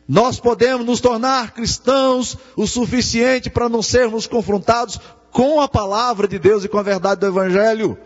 Nós 0.07 0.39
podemos 0.39 0.85
nos 0.85 0.99
tornar 0.99 1.53
cristãos 1.53 2.35
o 2.57 2.67
suficiente 2.67 3.49
para 3.49 3.69
não 3.69 3.81
sermos 3.81 4.27
confrontados 4.27 4.99
com 5.31 5.61
a 5.61 5.67
palavra 5.67 6.27
de 6.27 6.39
Deus 6.39 6.65
e 6.65 6.67
com 6.67 6.79
a 6.79 6.83
verdade 6.83 7.21
do 7.21 7.27
Evangelho. 7.27 7.97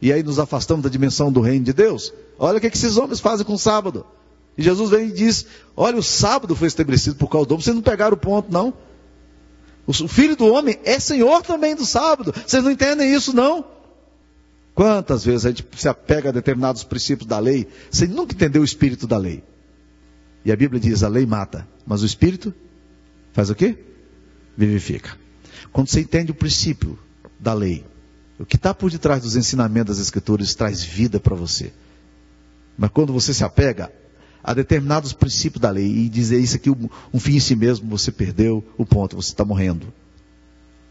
E 0.00 0.12
aí 0.12 0.22
nos 0.22 0.38
afastamos 0.38 0.84
da 0.84 0.88
dimensão 0.88 1.32
do 1.32 1.40
reino 1.40 1.64
de 1.64 1.72
Deus. 1.72 2.12
Olha 2.38 2.58
o 2.58 2.60
que, 2.60 2.68
esses 2.68 2.96
homens 2.96 3.20
fazem 3.20 3.44
com 3.44 3.54
o 3.54 3.58
sábado. 3.58 4.06
E 4.56 4.62
Jesus 4.62 4.90
vem 4.90 5.08
e 5.08 5.12
diz: 5.12 5.44
Olha, 5.76 5.98
o 5.98 6.02
sábado 6.02 6.54
foi 6.54 6.68
estabelecido 6.68 7.16
por 7.16 7.28
causa 7.28 7.48
do 7.48 7.54
homem. 7.54 7.64
Vocês 7.64 7.74
não 7.74 7.82
pegaram 7.82 8.14
o 8.14 8.20
ponto, 8.20 8.52
não. 8.52 8.72
O 9.86 9.92
filho 10.08 10.34
do 10.36 10.46
homem 10.46 10.78
é 10.84 10.98
senhor 10.98 11.42
também 11.42 11.74
do 11.74 11.84
sábado. 11.84 12.32
Vocês 12.32 12.64
não 12.64 12.70
entendem 12.70 13.12
isso, 13.12 13.34
não? 13.34 13.64
Quantas 14.74 15.24
vezes 15.24 15.46
a 15.46 15.50
gente 15.50 15.66
se 15.76 15.88
apega 15.88 16.30
a 16.30 16.32
determinados 16.32 16.82
princípios 16.82 17.28
da 17.28 17.38
lei 17.38 17.68
sem 17.90 18.08
nunca 18.08 18.34
entender 18.34 18.58
o 18.58 18.64
espírito 18.64 19.06
da 19.06 19.16
lei? 19.16 19.44
E 20.44 20.50
a 20.50 20.56
Bíblia 20.56 20.80
diz: 20.80 21.02
a 21.02 21.08
lei 21.08 21.26
mata, 21.26 21.66
mas 21.86 22.02
o 22.02 22.06
espírito 22.06 22.52
faz 23.32 23.50
o 23.50 23.54
quê? 23.54 23.78
Vivifica. 24.56 25.16
Quando 25.72 25.88
você 25.88 26.00
entende 26.00 26.32
o 26.32 26.34
princípio 26.34 26.98
da 27.38 27.52
lei, 27.52 27.84
o 28.38 28.44
que 28.44 28.56
está 28.56 28.74
por 28.74 28.90
detrás 28.90 29.22
dos 29.22 29.36
ensinamentos 29.36 29.96
das 29.96 30.04
Escrituras 30.04 30.54
traz 30.54 30.82
vida 30.82 31.20
para 31.20 31.36
você. 31.36 31.72
Mas 32.76 32.90
quando 32.90 33.12
você 33.12 33.32
se 33.32 33.44
apega 33.44 33.92
a 34.44 34.52
determinados 34.52 35.14
princípios 35.14 35.62
da 35.62 35.70
lei 35.70 35.86
e 35.86 36.08
dizer 36.10 36.38
isso 36.38 36.56
aqui 36.56 36.70
um 36.70 37.18
fim 37.18 37.36
em 37.36 37.40
si 37.40 37.56
mesmo, 37.56 37.88
você 37.88 38.12
perdeu 38.12 38.62
o 38.76 38.84
ponto, 38.84 39.16
você 39.16 39.30
está 39.30 39.42
morrendo. 39.42 39.90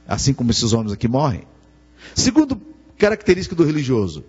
Assim 0.08 0.34
como 0.34 0.50
esses 0.50 0.74
homens 0.74 0.92
aqui 0.92 1.08
morrem. 1.08 1.44
Segundo 2.16 2.60
característica 2.98 3.56
do 3.56 3.64
religioso. 3.64 4.26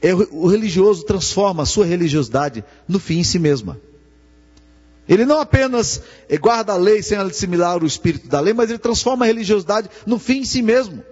É 0.00 0.14
o 0.14 0.46
religioso 0.46 1.04
transforma 1.04 1.64
a 1.64 1.66
sua 1.66 1.84
religiosidade 1.84 2.64
no 2.86 3.00
fim 3.00 3.18
em 3.18 3.24
si 3.24 3.38
mesma. 3.38 3.80
Ele 5.08 5.26
não 5.26 5.40
apenas 5.40 6.00
guarda 6.40 6.72
a 6.72 6.76
lei 6.76 7.02
sem 7.02 7.18
assimilar 7.18 7.82
o 7.82 7.86
espírito 7.86 8.28
da 8.28 8.38
lei, 8.38 8.54
mas 8.54 8.70
ele 8.70 8.78
transforma 8.78 9.24
a 9.24 9.28
religiosidade 9.28 9.90
no 10.06 10.18
fim 10.20 10.38
em 10.38 10.44
si 10.44 10.62
mesmo. 10.62 11.02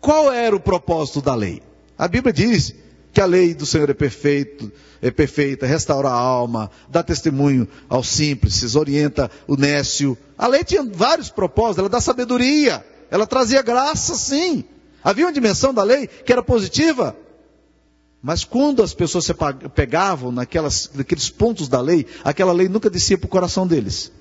Qual 0.00 0.32
era 0.32 0.56
o 0.56 0.60
propósito 0.60 1.20
da 1.20 1.34
lei? 1.34 1.62
A 1.98 2.08
Bíblia 2.08 2.32
diz 2.32 2.74
que 3.12 3.20
a 3.20 3.26
lei 3.26 3.54
do 3.54 3.66
Senhor 3.66 3.90
é 3.90 3.94
perfeito, 3.94 4.70
é 5.02 5.10
perfeita, 5.10 5.66
restaura 5.66 6.08
a 6.08 6.14
alma, 6.14 6.70
dá 6.88 7.02
testemunho 7.02 7.66
aos 7.88 8.08
simples, 8.08 8.74
orienta 8.74 9.30
o 9.46 9.56
nécio. 9.56 10.16
A 10.36 10.46
lei 10.46 10.62
tinha 10.62 10.82
vários 10.82 11.30
propósitos, 11.30 11.78
ela 11.78 11.88
dá 11.88 12.00
sabedoria, 12.00 12.84
ela 13.10 13.26
trazia 13.26 13.62
graça, 13.62 14.14
sim. 14.14 14.64
Havia 15.02 15.26
uma 15.26 15.32
dimensão 15.32 15.72
da 15.72 15.82
lei 15.82 16.06
que 16.06 16.32
era 16.32 16.42
positiva, 16.42 17.16
mas 18.22 18.44
quando 18.44 18.82
as 18.82 18.92
pessoas 18.92 19.24
se 19.24 19.34
pegavam 19.74 20.30
naquelas, 20.30 20.90
naqueles 20.94 21.30
pontos 21.30 21.68
da 21.68 21.80
lei, 21.80 22.06
aquela 22.22 22.52
lei 22.52 22.68
nunca 22.68 22.90
descia 22.90 23.16
para 23.16 23.26
o 23.26 23.30
coração 23.30 23.66
deles. 23.66 24.12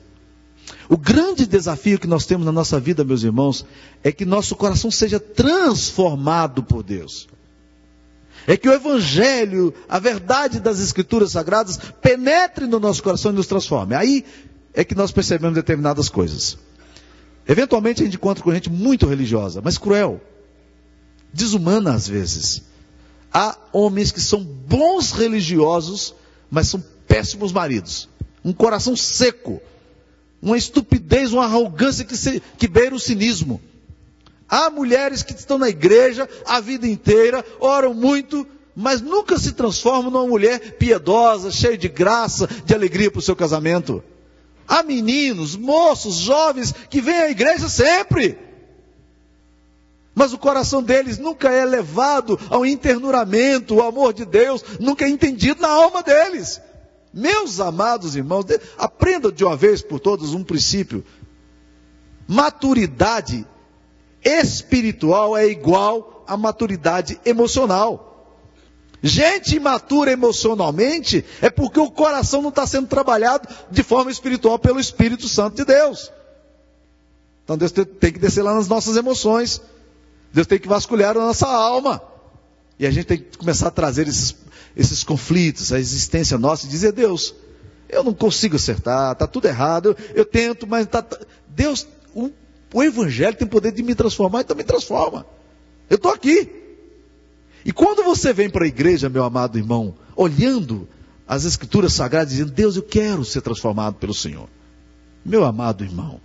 O 0.87 0.97
grande 0.97 1.45
desafio 1.45 1.99
que 1.99 2.07
nós 2.07 2.25
temos 2.25 2.45
na 2.45 2.51
nossa 2.51 2.79
vida, 2.79 3.03
meus 3.03 3.23
irmãos, 3.23 3.65
é 4.03 4.11
que 4.11 4.25
nosso 4.25 4.55
coração 4.55 4.89
seja 4.89 5.19
transformado 5.19 6.63
por 6.63 6.81
Deus. 6.81 7.27
É 8.49 8.57
que 8.57 8.67
o 8.67 8.73
Evangelho, 8.73 9.71
a 9.87 9.99
verdade 9.99 10.59
das 10.59 10.79
Escrituras 10.79 11.33
Sagradas, 11.33 11.77
penetre 12.01 12.65
no 12.65 12.79
nosso 12.79 13.03
coração 13.03 13.31
e 13.31 13.35
nos 13.35 13.45
transforme. 13.45 13.93
Aí 13.93 14.25
é 14.73 14.83
que 14.83 14.95
nós 14.95 15.11
percebemos 15.11 15.53
determinadas 15.53 16.09
coisas. 16.09 16.57
Eventualmente 17.47 18.01
a 18.01 18.05
gente 18.05 18.15
encontra 18.15 18.43
com 18.43 18.51
gente 18.51 18.67
muito 18.67 19.05
religiosa, 19.05 19.61
mas 19.63 19.77
cruel 19.77 20.19
desumana 21.31 21.93
às 21.93 22.07
vezes. 22.07 22.63
Há 23.31 23.55
homens 23.71 24.11
que 24.11 24.19
são 24.19 24.43
bons 24.43 25.11
religiosos, 25.11 26.15
mas 26.49 26.69
são 26.69 26.83
péssimos 27.07 27.51
maridos. 27.51 28.09
Um 28.43 28.51
coração 28.51 28.95
seco, 28.95 29.61
uma 30.41 30.57
estupidez, 30.57 31.33
uma 31.33 31.45
arrogância 31.45 32.03
que, 32.03 32.17
se, 32.17 32.41
que 32.57 32.67
beira 32.67 32.95
o 32.95 32.99
cinismo. 32.99 33.61
Há 34.49 34.69
mulheres 34.69 35.21
que 35.21 35.33
estão 35.33 35.57
na 35.57 35.69
igreja 35.69 36.27
a 36.45 36.59
vida 36.59 36.87
inteira, 36.87 37.45
oram 37.59 37.93
muito, 37.93 38.47
mas 38.75 38.99
nunca 38.99 39.37
se 39.37 39.51
transformam 39.51 40.09
numa 40.09 40.25
mulher 40.25 40.77
piedosa, 40.77 41.51
cheia 41.51 41.77
de 41.77 41.87
graça, 41.87 42.47
de 42.65 42.73
alegria 42.73 43.11
para 43.11 43.19
o 43.19 43.21
seu 43.21 43.35
casamento. 43.35 44.03
Há 44.67 44.81
meninos, 44.81 45.55
moços, 45.55 46.15
jovens 46.15 46.73
que 46.89 46.99
vêm 46.99 47.17
à 47.17 47.29
igreja 47.29 47.69
sempre, 47.69 48.37
mas 50.15 50.33
o 50.33 50.37
coração 50.37 50.81
deles 50.81 51.17
nunca 51.17 51.51
é 51.51 51.63
levado 51.63 52.39
ao 52.49 52.65
internuramento, 52.65 53.75
o 53.75 53.83
amor 53.83 54.13
de 54.13 54.25
Deus 54.25 54.63
nunca 54.79 55.05
é 55.05 55.09
entendido 55.09 55.61
na 55.61 55.69
alma 55.69 56.01
deles. 56.01 56.59
Meus 57.13 57.59
amados 57.59 58.15
irmãos, 58.15 58.45
aprendam 58.77 59.31
de 59.31 59.43
uma 59.43 59.55
vez 59.55 59.81
por 59.81 59.99
todas 59.99 60.33
um 60.33 60.43
princípio. 60.43 61.05
Maturidade 62.27 63.47
espiritual 64.23 65.37
é 65.37 65.47
igual 65.47 66.23
a 66.27 66.37
maturidade 66.37 67.19
emocional. 67.25 68.09
Gente 69.01 69.55
imatura 69.55 70.11
emocionalmente 70.11 71.23
é 71.41 71.49
porque 71.49 71.79
o 71.79 71.89
coração 71.89 72.41
não 72.41 72.49
está 72.49 72.67
sendo 72.67 72.87
trabalhado 72.87 73.47
de 73.71 73.81
forma 73.81 74.11
espiritual 74.11 74.59
pelo 74.59 74.79
Espírito 74.79 75.27
Santo 75.27 75.55
de 75.55 75.65
Deus. 75.65 76.11
Então 77.43 77.57
Deus 77.57 77.71
tem 77.71 78.11
que 78.11 78.19
descer 78.19 78.43
lá 78.43 78.53
nas 78.53 78.67
nossas 78.67 78.97
emoções. 78.97 79.61
Deus 80.33 80.45
tem 80.45 80.59
que 80.59 80.67
vasculhar 80.67 81.15
a 81.17 81.21
nossa 81.21 81.47
alma. 81.47 82.01
E 82.77 82.85
a 82.85 82.91
gente 82.91 83.05
tem 83.05 83.17
que 83.17 83.37
começar 83.37 83.67
a 83.67 83.71
trazer 83.71 84.07
esses, 84.07 84.35
esses 84.75 85.03
conflitos, 85.03 85.73
a 85.73 85.79
existência 85.79 86.37
nossa 86.37 86.65
e 86.65 86.69
dizer, 86.69 86.91
Deus, 86.91 87.33
eu 87.89 88.03
não 88.03 88.13
consigo 88.13 88.55
acertar, 88.55 89.13
está 89.13 89.25
tudo 89.25 89.47
errado, 89.47 89.89
eu, 89.89 90.15
eu 90.15 90.25
tento, 90.25 90.67
mas 90.67 90.85
tá, 90.87 91.01
tá 91.01 91.17
Deus, 91.47 91.87
o, 92.13 92.29
o 92.73 92.83
Evangelho 92.83 93.35
tem 93.35 93.47
poder 93.47 93.71
de 93.71 93.81
me 93.81 93.95
transformar, 93.95 94.41
então 94.41 94.55
me 94.55 94.63
transforma. 94.63 95.25
Eu 95.89 95.95
estou 95.95 96.11
aqui. 96.11 96.49
E 97.65 97.71
quando 97.71 98.03
você 98.03 98.31
vem 98.31 98.49
para 98.49 98.65
a 98.65 98.67
igreja, 98.67 99.09
meu 99.09 99.23
amado 99.23 99.57
irmão, 99.57 99.95
olhando 100.15 100.87
as 101.27 101.45
Escrituras 101.45 101.93
Sagradas, 101.93 102.29
dizendo, 102.29 102.51
Deus, 102.51 102.75
eu 102.75 102.83
quero 102.83 103.25
ser 103.25 103.41
transformado 103.41 103.95
pelo 103.95 104.13
Senhor. 104.13 104.47
Meu 105.25 105.43
amado 105.43 105.83
irmão, 105.83 106.21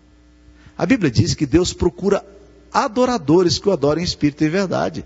a 0.76 0.86
Bíblia 0.86 1.10
diz 1.10 1.34
que 1.34 1.46
Deus 1.46 1.72
procura 1.72 2.24
adoradores 2.72 3.58
que 3.58 3.68
o 3.68 3.72
adorem 3.72 4.02
em 4.02 4.06
espírito 4.06 4.44
e 4.44 4.48
verdade. 4.48 5.04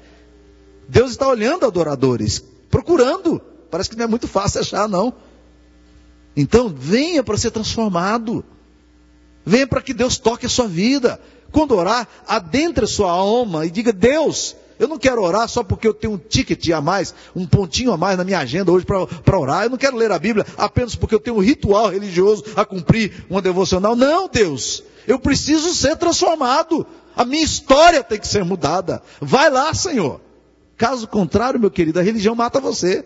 Deus 0.89 1.11
está 1.11 1.29
olhando 1.29 1.67
adoradores, 1.67 2.43
procurando. 2.71 3.41
Parece 3.71 3.91
que 3.91 3.97
não 3.97 4.05
é 4.05 4.09
muito 4.09 4.27
fácil 4.27 4.61
achar, 4.61 4.89
não. 4.89 5.13
Então, 6.37 6.69
venha 6.69 7.23
para 7.23 7.37
ser 7.37 7.51
transformado. 7.51 8.45
Venha 9.49 9.67
para 9.67 9.81
que 9.81 9.95
Deus 9.95 10.19
toque 10.19 10.45
a 10.45 10.49
sua 10.49 10.69
vida. 10.69 11.19
Quando 11.51 11.75
orar, 11.75 12.07
adentre 12.27 12.85
a 12.85 12.89
sua 12.89 13.11
alma 13.11 13.65
e 13.65 13.71
diga: 13.71 13.95
Deus, 13.95 14.55
Eu 14.79 14.87
não 14.87 14.99
quero 14.99 15.23
orar 15.23 15.49
só 15.49 15.65
porque 15.65 15.89
eu 15.89 15.95
tenho 15.95 16.13
um 16.13 16.19
ticket 16.19 16.69
a 16.71 16.81
mais, 16.81 17.13
um 17.35 17.47
pontinho 17.47 17.91
a 17.91 17.97
mais 17.97 18.17
na 18.17 18.25
minha 18.25 18.39
agenda 18.39 18.71
hoje 18.71 18.87
para 18.87 19.39
orar. 19.39 19.65
Eu 19.65 19.71
não 19.71 19.79
quero 19.79 19.97
ler 19.97 20.13
a 20.13 20.19
Bíblia 20.19 20.47
apenas 20.57 20.95
porque 20.95 21.15
eu 21.15 21.19
tenho 21.19 21.37
um 21.37 21.41
ritual 21.41 21.89
religioso 21.89 22.45
a 22.55 22.65
cumprir, 22.65 23.25
uma 23.29 23.43
devocional. 23.43 23.97
Não, 23.97 24.29
Deus. 24.29 24.85
Eu 25.07 25.19
preciso 25.19 25.75
ser 25.75 25.97
transformado. 25.97 26.87
A 27.17 27.25
minha 27.25 27.43
história 27.43 28.05
tem 28.05 28.21
que 28.21 28.29
ser 28.29 28.45
mudada. 28.45 29.03
Vai 29.21 29.51
lá, 29.51 29.73
Senhor. 29.73 30.21
Caso 30.77 31.09
contrário, 31.09 31.59
meu 31.59 31.71
querido, 31.71 31.99
a 31.99 32.03
religião 32.03 32.37
mata 32.37 32.61
você. 32.61 33.05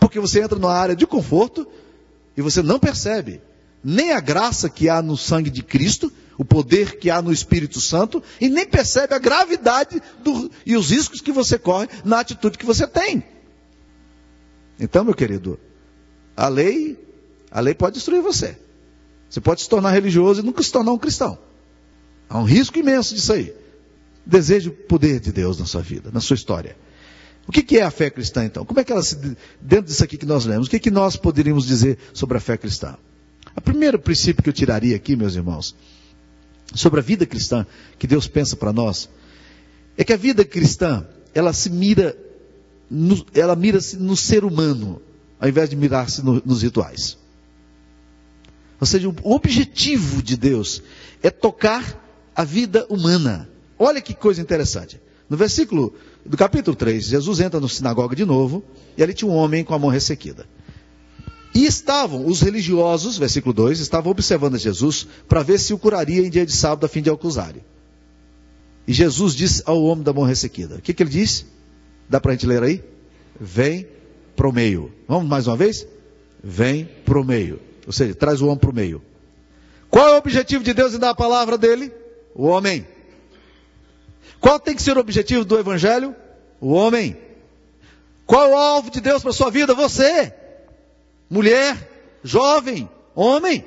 Porque 0.00 0.18
você 0.18 0.40
entra 0.40 0.58
numa 0.58 0.72
área 0.72 0.96
de 0.96 1.06
conforto 1.06 1.64
e 2.36 2.42
você 2.42 2.62
não 2.62 2.80
percebe 2.80 3.40
nem 3.82 4.12
a 4.12 4.20
graça 4.20 4.68
que 4.68 4.88
há 4.88 5.00
no 5.00 5.16
sangue 5.16 5.50
de 5.50 5.62
Cristo, 5.62 6.12
o 6.36 6.44
poder 6.44 6.98
que 6.98 7.10
há 7.10 7.20
no 7.20 7.32
Espírito 7.32 7.80
Santo, 7.80 8.22
e 8.40 8.48
nem 8.48 8.66
percebe 8.66 9.14
a 9.14 9.18
gravidade 9.18 10.00
do, 10.22 10.50
e 10.64 10.76
os 10.76 10.90
riscos 10.90 11.20
que 11.20 11.32
você 11.32 11.58
corre 11.58 11.88
na 12.04 12.20
atitude 12.20 12.58
que 12.58 12.66
você 12.66 12.86
tem. 12.86 13.24
Então, 14.78 15.04
meu 15.04 15.14
querido, 15.14 15.58
a 16.36 16.48
lei, 16.48 16.96
a 17.50 17.60
lei 17.60 17.74
pode 17.74 17.94
destruir 17.94 18.22
você. 18.22 18.56
Você 19.28 19.40
pode 19.40 19.62
se 19.62 19.68
tornar 19.68 19.90
religioso 19.90 20.40
e 20.40 20.44
nunca 20.44 20.62
se 20.62 20.70
tornar 20.70 20.92
um 20.92 20.98
cristão. 20.98 21.36
Há 22.28 22.38
um 22.38 22.44
risco 22.44 22.78
imenso 22.78 23.14
disso 23.14 23.32
aí. 23.32 23.52
Deseje 24.24 24.68
o 24.68 24.72
poder 24.72 25.20
de 25.20 25.32
Deus 25.32 25.58
na 25.58 25.66
sua 25.66 25.82
vida, 25.82 26.10
na 26.12 26.20
sua 26.20 26.34
história. 26.34 26.76
O 27.46 27.52
que 27.52 27.78
é 27.78 27.82
a 27.82 27.90
fé 27.90 28.10
cristã 28.10 28.44
então? 28.44 28.64
Como 28.64 28.78
é 28.78 28.84
que 28.84 28.92
ela 28.92 29.02
se, 29.02 29.16
dentro 29.60 29.86
disso 29.86 30.04
aqui 30.04 30.18
que 30.18 30.26
nós 30.26 30.44
lemos, 30.44 30.66
o 30.66 30.70
que, 30.70 30.78
que 30.78 30.90
nós 30.90 31.16
poderíamos 31.16 31.66
dizer 31.66 31.98
sobre 32.12 32.36
a 32.36 32.40
fé 32.40 32.58
cristã? 32.58 32.96
O 33.56 33.60
primeiro 33.60 33.98
princípio 33.98 34.42
que 34.42 34.48
eu 34.48 34.52
tiraria 34.52 34.96
aqui, 34.96 35.16
meus 35.16 35.34
irmãos, 35.34 35.74
sobre 36.74 37.00
a 37.00 37.02
vida 37.02 37.26
cristã 37.26 37.66
que 37.98 38.06
Deus 38.06 38.26
pensa 38.28 38.56
para 38.56 38.72
nós, 38.72 39.08
é 39.96 40.04
que 40.04 40.12
a 40.12 40.16
vida 40.16 40.44
cristã, 40.44 41.06
ela 41.34 41.52
se 41.52 41.70
mira, 41.70 42.16
no, 42.90 43.24
ela 43.34 43.56
mira-se 43.56 43.96
no 43.96 44.16
ser 44.16 44.44
humano, 44.44 45.02
ao 45.40 45.48
invés 45.48 45.68
de 45.68 45.76
mirar-se 45.76 46.24
no, 46.24 46.42
nos 46.44 46.62
rituais. 46.62 47.18
Ou 48.80 48.86
seja, 48.86 49.08
o 49.08 49.32
objetivo 49.32 50.22
de 50.22 50.36
Deus 50.36 50.82
é 51.22 51.30
tocar 51.30 52.04
a 52.34 52.44
vida 52.44 52.86
humana. 52.88 53.48
Olha 53.76 54.00
que 54.00 54.14
coisa 54.14 54.40
interessante. 54.40 55.00
No 55.28 55.36
versículo 55.36 55.92
do 56.24 56.36
capítulo 56.36 56.76
3, 56.76 57.06
Jesus 57.06 57.40
entra 57.40 57.58
na 57.58 57.68
sinagoga 57.68 58.14
de 58.14 58.24
novo, 58.24 58.62
e 58.96 59.02
ali 59.02 59.12
tinha 59.12 59.30
um 59.30 59.34
homem 59.34 59.64
com 59.64 59.74
a 59.74 59.78
mão 59.78 59.90
ressequida. 59.90 60.46
E 61.54 61.64
estavam 61.64 62.26
os 62.26 62.40
religiosos, 62.40 63.16
versículo 63.16 63.52
2, 63.52 63.80
estavam 63.80 64.10
observando 64.10 64.58
Jesus 64.58 65.06
para 65.28 65.42
ver 65.42 65.58
se 65.58 65.72
o 65.72 65.78
curaria 65.78 66.26
em 66.26 66.30
dia 66.30 66.44
de 66.44 66.52
sábado 66.52 66.84
a 66.84 66.88
fim 66.88 67.02
de 67.02 67.10
acusar-lhe. 67.10 67.62
E 68.86 68.92
Jesus 68.92 69.34
disse 69.34 69.62
ao 69.66 69.82
homem 69.82 70.04
da 70.04 70.12
mão 70.12 70.24
ressequida: 70.24 70.76
O 70.76 70.82
que, 70.82 70.94
que 70.94 71.02
ele 71.02 71.10
disse? 71.10 71.46
Dá 72.08 72.20
para 72.20 72.32
a 72.32 72.34
gente 72.34 72.46
ler 72.46 72.62
aí? 72.62 72.82
Vem 73.38 73.86
pro 74.34 74.52
meio. 74.52 74.92
Vamos 75.06 75.28
mais 75.28 75.46
uma 75.46 75.56
vez? 75.56 75.86
Vem 76.42 76.88
pro 77.04 77.24
meio. 77.24 77.60
Ou 77.86 77.92
seja, 77.92 78.14
traz 78.14 78.40
o 78.40 78.46
homem 78.46 78.58
pro 78.58 78.72
meio. 78.72 79.02
Qual 79.90 80.08
é 80.08 80.12
o 80.14 80.18
objetivo 80.18 80.62
de 80.62 80.72
Deus 80.72 80.94
em 80.94 80.98
dar 80.98 81.10
a 81.10 81.14
palavra 81.14 81.58
dele? 81.58 81.92
O 82.34 82.46
homem. 82.46 82.86
Qual 84.40 84.60
tem 84.60 84.74
que 84.76 84.82
ser 84.82 84.96
o 84.96 85.00
objetivo 85.00 85.44
do 85.44 85.58
Evangelho? 85.58 86.14
O 86.60 86.72
homem. 86.72 87.16
Qual 88.26 88.46
é 88.46 88.50
o 88.50 88.56
alvo 88.56 88.90
de 88.90 89.00
Deus 89.00 89.22
para 89.22 89.30
a 89.30 89.34
sua 89.34 89.50
vida? 89.50 89.74
Você. 89.74 90.32
Mulher, 91.28 92.18
jovem, 92.22 92.88
homem. 93.14 93.64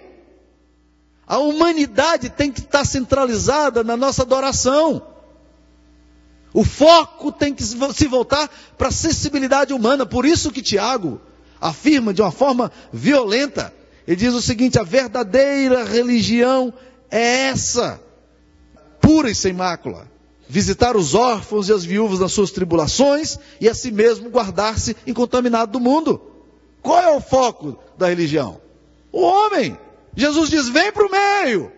A 1.27 1.37
humanidade 1.37 2.29
tem 2.29 2.51
que 2.51 2.59
estar 2.59 2.85
centralizada 2.85 3.83
na 3.83 3.95
nossa 3.95 4.23
adoração. 4.23 5.01
O 6.53 6.65
foco 6.65 7.31
tem 7.31 7.53
que 7.53 7.63
se 7.63 8.07
voltar 8.07 8.49
para 8.77 8.89
a 8.89 8.91
sensibilidade 8.91 9.73
humana. 9.73 10.05
Por 10.05 10.25
isso 10.25 10.51
que 10.51 10.61
Tiago 10.61 11.21
afirma 11.59 12.13
de 12.13 12.21
uma 12.21 12.31
forma 12.31 12.71
violenta. 12.91 13.73
Ele 14.05 14.17
diz 14.17 14.33
o 14.33 14.41
seguinte: 14.41 14.77
a 14.77 14.83
verdadeira 14.83 15.85
religião 15.85 16.73
é 17.09 17.47
essa, 17.47 18.01
pura 18.99 19.29
e 19.29 19.35
sem 19.35 19.53
mácula 19.53 20.11
visitar 20.51 20.97
os 20.97 21.15
órfãos 21.15 21.69
e 21.69 21.73
as 21.73 21.85
viúvas 21.85 22.19
nas 22.19 22.33
suas 22.33 22.51
tribulações 22.51 23.39
e 23.61 23.69
a 23.69 23.73
si 23.73 23.89
mesmo 23.89 24.29
guardar-se 24.29 24.97
incontaminado 25.07 25.71
do 25.71 25.79
mundo. 25.79 26.30
Qual 26.81 26.99
é 26.99 27.15
o 27.15 27.21
foco 27.21 27.77
da 27.97 28.07
religião? 28.07 28.59
O 29.11 29.21
homem. 29.21 29.77
Jesus 30.15 30.49
diz: 30.49 30.67
vem 30.67 30.91
para 30.91 31.05
o 31.05 31.11
meio. 31.11 31.71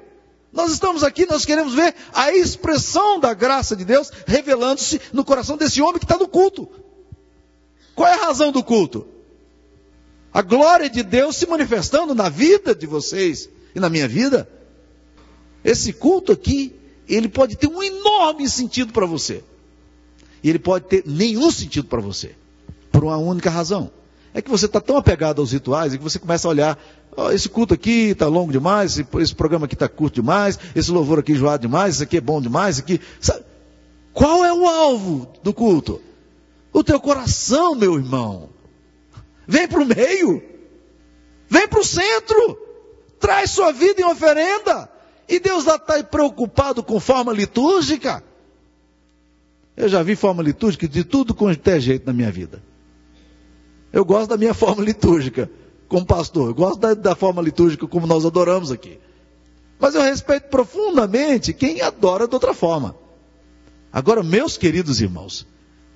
Nós 0.51 0.71
estamos 0.71 1.03
aqui, 1.03 1.25
nós 1.25 1.45
queremos 1.45 1.73
ver 1.73 1.95
a 2.13 2.31
expressão 2.31 3.19
da 3.19 3.33
graça 3.33 3.75
de 3.75 3.83
Deus 3.83 4.11
revelando-se 4.27 5.01
no 5.11 5.25
coração 5.25 5.57
desse 5.57 5.81
homem 5.81 5.97
que 5.97 6.05
está 6.05 6.17
no 6.17 6.27
culto. 6.27 6.69
Qual 7.95 8.07
é 8.07 8.13
a 8.13 8.25
razão 8.25 8.51
do 8.51 8.63
culto? 8.63 9.07
A 10.31 10.41
glória 10.43 10.89
de 10.89 11.01
Deus 11.01 11.37
se 11.37 11.47
manifestando 11.47 12.13
na 12.13 12.29
vida 12.29 12.73
de 12.73 12.85
vocês 12.85 13.49
e 13.75 13.79
na 13.79 13.89
minha 13.89 14.07
vida. 14.07 14.47
Esse 15.63 15.91
culto 15.91 16.31
aqui 16.31 16.75
ele 17.07 17.27
pode 17.27 17.55
ter 17.55 17.67
um 17.67 17.81
enorme 17.81 18.47
sentido 18.47 18.93
para 18.93 19.05
você. 19.05 19.43
E 20.43 20.49
ele 20.49 20.59
pode 20.59 20.85
ter 20.85 21.03
nenhum 21.05 21.49
sentido 21.51 21.87
para 21.87 22.01
você. 22.01 22.35
Por 22.91 23.03
uma 23.03 23.17
única 23.17 23.49
razão. 23.49 23.91
É 24.33 24.41
que 24.41 24.49
você 24.49 24.65
está 24.65 24.81
tão 24.81 24.97
apegado 24.97 25.39
aos 25.39 25.51
rituais 25.51 25.93
e 25.93 25.97
que 25.97 26.03
você 26.03 26.17
começa 26.17 26.47
a 26.47 26.51
olhar, 26.51 26.79
oh, 27.15 27.29
esse 27.29 27.47
culto 27.47 27.73
aqui 27.73 28.09
está 28.09 28.27
longo 28.27 28.51
demais, 28.51 28.97
esse, 28.97 29.07
esse 29.19 29.35
programa 29.35 29.65
aqui 29.65 29.75
está 29.75 29.87
curto 29.87 30.15
demais, 30.15 30.57
esse 30.75 30.89
louvor 30.89 31.19
aqui 31.19 31.33
enjoado 31.33 31.61
demais, 31.61 31.95
esse 31.95 32.03
aqui 32.03 32.17
é 32.17 32.21
bom 32.21 32.41
demais, 32.41 32.79
aqui. 32.79 32.99
Sabe? 33.21 33.43
Qual 34.11 34.43
é 34.43 34.53
o 34.53 34.67
alvo 34.67 35.31
do 35.43 35.53
culto? 35.53 36.01
O 36.71 36.83
teu 36.83 36.99
coração, 36.99 37.75
meu 37.75 37.95
irmão. 37.95 38.49
Vem 39.47 39.67
para 39.67 39.81
o 39.81 39.85
meio. 39.85 40.41
Vem 41.47 41.67
para 41.67 41.79
o 41.79 41.83
centro. 41.83 42.57
Traz 43.19 43.51
sua 43.51 43.71
vida 43.71 44.01
em 44.01 44.05
oferenda. 44.05 44.89
E 45.29 45.39
Deus 45.39 45.65
está 45.67 46.03
preocupado 46.03 46.83
com 46.83 46.99
forma 46.99 47.31
litúrgica? 47.31 48.23
Eu 49.75 49.87
já 49.87 50.03
vi 50.03 50.15
forma 50.15 50.43
litúrgica 50.43 50.87
de 50.87 51.03
tudo 51.03 51.33
quanto 51.33 51.67
é 51.67 51.79
jeito 51.79 52.05
na 52.05 52.13
minha 52.13 52.31
vida. 52.31 52.61
Eu 53.93 54.03
gosto 54.03 54.31
da 54.31 54.37
minha 54.37 54.53
forma 54.55 54.83
litúrgica 54.83 55.49
como 55.87 56.05
pastor. 56.05 56.49
Eu 56.49 56.55
gosto 56.55 56.79
da, 56.79 56.93
da 56.93 57.15
forma 57.15 57.41
litúrgica 57.41 57.87
como 57.87 58.05
nós 58.05 58.25
adoramos 58.25 58.71
aqui. 58.71 58.99
Mas 59.79 59.95
eu 59.95 60.01
respeito 60.01 60.49
profundamente 60.49 61.53
quem 61.53 61.81
adora 61.81 62.27
de 62.27 62.33
outra 62.33 62.53
forma. 62.53 62.95
Agora, 63.91 64.23
meus 64.23 64.57
queridos 64.57 64.99
irmãos, 64.99 65.45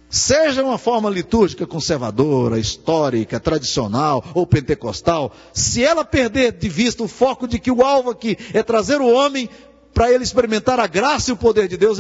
Seja 0.10 0.64
uma 0.64 0.78
forma 0.78 1.10
litúrgica 1.10 1.68
conservadora, 1.68 2.58
histórica, 2.58 3.42
tradicional 3.42 4.24
ou 4.34 4.48
pentecostal, 4.48 5.34
se 5.52 5.84
ela 5.84 6.06
perder 6.06 6.54
de 6.54 6.70
vista 6.70 7.04
o 7.04 7.10
foco 7.10 7.46
de 7.46 7.60
que 7.60 7.70
o 7.70 7.84
alvo 7.84 8.12
aqui 8.12 8.38
é 8.54 8.64
trazer 8.64 9.02
o 9.02 9.12
homem 9.12 9.50
para 9.94 10.12
ele 10.12 10.24
experimentar 10.24 10.80
a 10.80 10.88
graça 10.88 11.30
e 11.30 11.34
o 11.34 11.38
poder 11.38 11.68
de 11.68 11.76
Deus, 11.76 11.98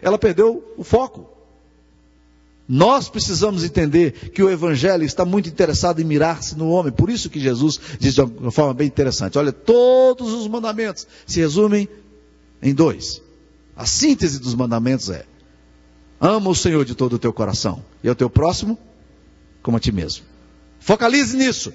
ela 0.00 0.18
perdeu 0.18 0.72
o 0.78 0.84
foco. 0.84 1.28
Nós 2.72 3.08
precisamos 3.08 3.64
entender 3.64 4.30
que 4.30 4.40
o 4.40 4.48
Evangelho 4.48 5.02
está 5.02 5.24
muito 5.24 5.48
interessado 5.48 6.00
em 6.00 6.04
mirar-se 6.04 6.56
no 6.56 6.70
homem. 6.70 6.92
Por 6.92 7.10
isso 7.10 7.28
que 7.28 7.40
Jesus 7.40 7.80
diz 7.98 8.14
de 8.14 8.20
uma 8.20 8.52
forma 8.52 8.72
bem 8.72 8.86
interessante: 8.86 9.36
olha, 9.36 9.50
todos 9.50 10.32
os 10.32 10.46
mandamentos 10.46 11.04
se 11.26 11.40
resumem 11.40 11.88
em 12.62 12.72
dois. 12.72 13.20
A 13.74 13.86
síntese 13.86 14.38
dos 14.38 14.54
mandamentos 14.54 15.10
é: 15.10 15.26
Ama 16.20 16.48
o 16.48 16.54
Senhor 16.54 16.84
de 16.84 16.94
todo 16.94 17.14
o 17.14 17.18
teu 17.18 17.32
coração. 17.32 17.82
E 18.04 18.08
ao 18.08 18.14
teu 18.14 18.30
próximo, 18.30 18.78
como 19.64 19.76
a 19.76 19.80
ti 19.80 19.90
mesmo. 19.90 20.24
Focalize 20.78 21.36
nisso. 21.36 21.72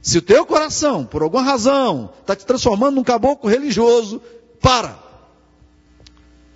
Se 0.00 0.18
o 0.18 0.22
teu 0.22 0.46
coração, 0.46 1.04
por 1.04 1.22
alguma 1.22 1.42
razão, 1.42 2.12
está 2.20 2.36
te 2.36 2.46
transformando 2.46 2.94
num 2.94 3.02
caboclo 3.02 3.50
religioso, 3.50 4.22
para. 4.60 4.96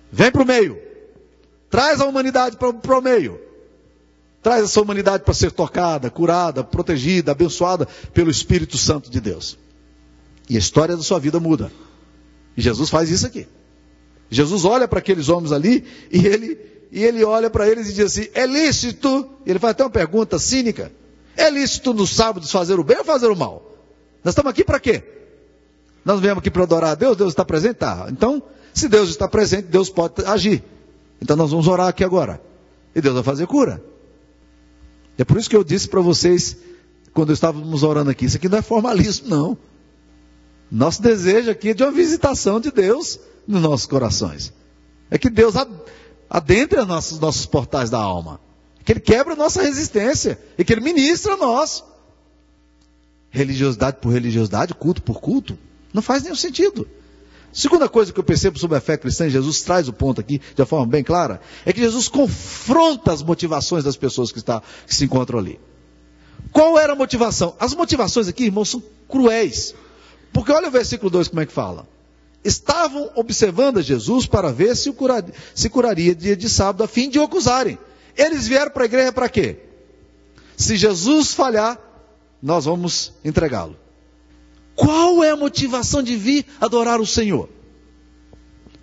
Vem 0.09 0.31
para 0.31 0.41
o 0.41 0.45
meio. 0.45 0.79
Traz 1.69 1.99
a 1.99 2.05
humanidade 2.05 2.55
para 2.55 2.97
o 2.97 3.01
meio. 3.01 3.51
Traz 4.43 4.65
essa 4.65 4.81
humanidade 4.81 5.23
para 5.23 5.33
ser 5.33 5.51
tocada, 5.51 6.09
curada, 6.09 6.63
protegida, 6.65 7.31
abençoada 7.31 7.87
pelo 8.13 8.29
Espírito 8.29 8.77
Santo 8.77 9.09
de 9.09 9.21
Deus. 9.21 9.57
E 10.49 10.57
a 10.57 10.59
história 10.59 10.97
da 10.97 11.01
sua 11.01 11.17
vida 11.17 11.39
muda. 11.39 11.71
E 12.57 12.61
Jesus 12.61 12.89
faz 12.89 13.09
isso 13.09 13.25
aqui. 13.25 13.47
Jesus 14.29 14.65
olha 14.65 14.85
para 14.85 14.99
aqueles 14.99 15.29
homens 15.29 15.53
ali 15.53 15.85
e 16.11 16.27
ele 16.27 16.59
e 16.91 17.03
ele 17.03 17.23
olha 17.23 17.49
para 17.49 17.67
eles 17.67 17.89
e 17.89 17.93
diz 17.93 18.05
assim: 18.05 18.27
é 18.33 18.45
lícito? 18.45 19.29
Ele 19.45 19.57
faz 19.57 19.71
até 19.71 19.83
uma 19.83 19.89
pergunta 19.89 20.37
cínica: 20.37 20.91
é 21.37 21.49
lícito 21.49 21.93
no 21.93 22.05
sábado 22.05 22.45
fazer 22.47 22.77
o 22.77 22.83
bem 22.83 22.97
ou 22.97 23.05
fazer 23.05 23.27
o 23.27 23.35
mal? 23.35 23.71
Nós 24.23 24.33
estamos 24.33 24.51
aqui 24.51 24.63
para 24.63 24.79
quê? 24.79 25.01
Nós 26.03 26.19
viemos 26.19 26.39
aqui 26.39 26.51
para 26.51 26.63
adorar 26.63 26.91
a 26.91 26.95
Deus, 26.95 27.15
Deus 27.15 27.31
está 27.31 27.45
presente? 27.45 27.75
Tá. 27.75 28.07
Então, 28.09 28.43
se 28.73 28.89
Deus 28.89 29.09
está 29.09 29.27
presente, 29.27 29.67
Deus 29.67 29.89
pode 29.89 30.25
agir. 30.25 30.61
Então 31.21 31.37
nós 31.37 31.51
vamos 31.51 31.67
orar 31.67 31.87
aqui 31.87 32.03
agora. 32.03 32.41
E 32.93 32.99
Deus 32.99 33.15
vai 33.15 33.23
fazer 33.23 33.47
cura. 33.47 33.81
É 35.17 35.23
por 35.23 35.37
isso 35.37 35.49
que 35.49 35.55
eu 35.55 35.63
disse 35.63 35.87
para 35.87 36.01
vocês, 36.01 36.57
quando 37.13 37.31
estávamos 37.31 37.83
orando 37.83 38.09
aqui, 38.09 38.25
isso 38.25 38.37
aqui 38.37 38.49
não 38.49 38.57
é 38.57 38.61
formalismo, 38.61 39.29
não. 39.29 39.57
Nosso 40.71 41.01
desejo 41.01 41.51
aqui 41.51 41.69
é 41.69 41.73
de 41.73 41.83
uma 41.83 41.91
visitação 41.91 42.59
de 42.59 42.71
Deus 42.71 43.19
nos 43.47 43.61
nossos 43.61 43.85
corações. 43.85 44.51
É 45.09 45.17
que 45.17 45.29
Deus 45.29 45.53
adentre 46.29 46.79
os 46.79 46.87
nossos, 46.87 47.19
nossos 47.19 47.45
portais 47.45 47.89
da 47.89 47.99
alma. 47.99 48.39
Que 48.83 48.91
Ele 48.91 48.99
quebra 48.99 49.33
a 49.33 49.37
nossa 49.37 49.61
resistência 49.61 50.39
e 50.57 50.63
que 50.63 50.73
Ele 50.73 50.81
ministra 50.81 51.33
a 51.33 51.37
nós. 51.37 51.83
Religiosidade 53.29 53.97
por 54.01 54.11
religiosidade, 54.11 54.73
culto 54.73 55.01
por 55.01 55.21
culto, 55.21 55.57
não 55.93 56.01
faz 56.01 56.23
nenhum 56.23 56.35
sentido. 56.35 56.87
Segunda 57.53 57.87
coisa 57.87 58.11
que 58.11 58.19
eu 58.19 58.23
percebo 58.23 58.57
sobre 58.57 58.77
a 58.77 58.81
fé 58.81 58.97
cristã, 58.97 59.27
e 59.27 59.29
Jesus 59.29 59.61
traz 59.61 59.87
o 59.87 59.93
ponto 59.93 60.19
aqui 60.19 60.39
de 60.39 60.61
uma 60.61 60.65
forma 60.65 60.87
bem 60.87 61.03
clara, 61.03 61.39
é 61.63 61.71
que 61.71 61.79
Jesus 61.79 62.07
confronta 62.07 63.13
as 63.13 63.21
motivações 63.21 63.83
das 63.83 63.95
pessoas 63.95 64.31
que, 64.31 64.39
está, 64.39 64.61
que 64.87 64.95
se 64.95 65.05
encontram 65.05 65.37
ali. 65.37 65.59
Qual 66.51 66.79
era 66.79 66.93
a 66.93 66.95
motivação? 66.95 67.55
As 67.59 67.75
motivações 67.75 68.27
aqui, 68.27 68.45
irmãos, 68.45 68.69
são 68.69 68.81
cruéis. 69.07 69.75
Porque 70.33 70.51
olha 70.51 70.67
o 70.67 70.71
versículo 70.71 71.11
2 71.11 71.27
como 71.27 71.41
é 71.41 71.45
que 71.45 71.53
fala. 71.53 71.87
Estavam 72.43 73.11
observando 73.15 73.81
Jesus 73.83 74.25
para 74.25 74.51
ver 74.51 74.75
se, 74.75 74.91
curaria, 74.91 75.33
se 75.53 75.69
curaria 75.69 76.15
dia 76.15 76.35
de 76.35 76.49
sábado 76.49 76.83
a 76.83 76.87
fim 76.87 77.07
de 77.07 77.19
o 77.19 77.23
acusarem. 77.23 77.77
Eles 78.17 78.47
vieram 78.47 78.71
para 78.71 78.83
a 78.83 78.85
igreja 78.85 79.11
para 79.11 79.29
quê? 79.29 79.59
Se 80.57 80.75
Jesus 80.75 81.33
falhar, 81.33 81.79
nós 82.41 82.65
vamos 82.65 83.13
entregá-lo. 83.23 83.82
Qual 84.75 85.23
é 85.23 85.29
a 85.29 85.35
motivação 85.35 86.01
de 86.01 86.15
vir 86.15 86.45
adorar 86.59 86.99
o 86.99 87.05
Senhor? 87.05 87.49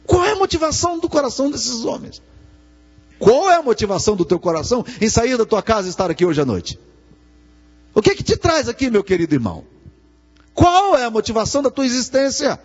Qual 0.06 0.24
é 0.24 0.32
a 0.32 0.36
motivação 0.36 0.98
do 0.98 1.08
coração 1.08 1.50
desses 1.50 1.84
homens? 1.84 2.22
Qual 3.18 3.50
é 3.50 3.56
a 3.56 3.62
motivação 3.62 4.16
do 4.16 4.24
teu 4.24 4.38
coração 4.38 4.84
em 5.00 5.08
sair 5.08 5.36
da 5.36 5.44
tua 5.44 5.62
casa 5.62 5.88
e 5.88 5.90
estar 5.90 6.10
aqui 6.10 6.24
hoje 6.24 6.40
à 6.40 6.44
noite? 6.44 6.78
O 7.94 8.00
que 8.00 8.10
é 8.10 8.14
que 8.14 8.22
te 8.22 8.36
traz 8.36 8.68
aqui, 8.68 8.88
meu 8.88 9.04
querido 9.04 9.34
irmão? 9.34 9.64
Qual 10.54 10.96
é 10.96 11.04
a 11.04 11.10
motivação 11.10 11.62
da 11.62 11.70
tua 11.70 11.84
existência? 11.84 12.58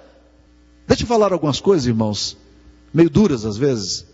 Deixa 0.88 1.04
eu 1.04 1.08
falar 1.08 1.34
algumas 1.34 1.60
coisas, 1.60 1.88
irmãos, 1.88 2.38
meio 2.94 3.10
duras 3.10 3.46
às 3.46 3.58
vezes, 3.58 4.06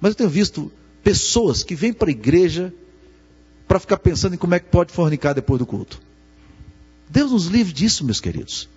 mas 0.00 0.10
eu 0.10 0.16
tenho 0.16 0.30
visto 0.30 0.70
pessoas 1.02 1.62
que 1.62 1.74
vêm 1.74 1.92
para 1.92 2.08
a 2.08 2.12
igreja 2.12 2.72
para 3.66 3.80
ficar 3.80 3.98
pensando 3.98 4.34
em 4.34 4.38
como 4.38 4.54
é 4.54 4.60
que 4.60 4.70
pode 4.70 4.92
fornicar 4.92 5.34
depois 5.34 5.58
do 5.58 5.66
culto. 5.66 6.00
Deus 7.14 7.30
nos 7.30 7.46
livre 7.46 7.72
disso, 7.72 8.04
meus 8.04 8.20
queridos. 8.20 8.68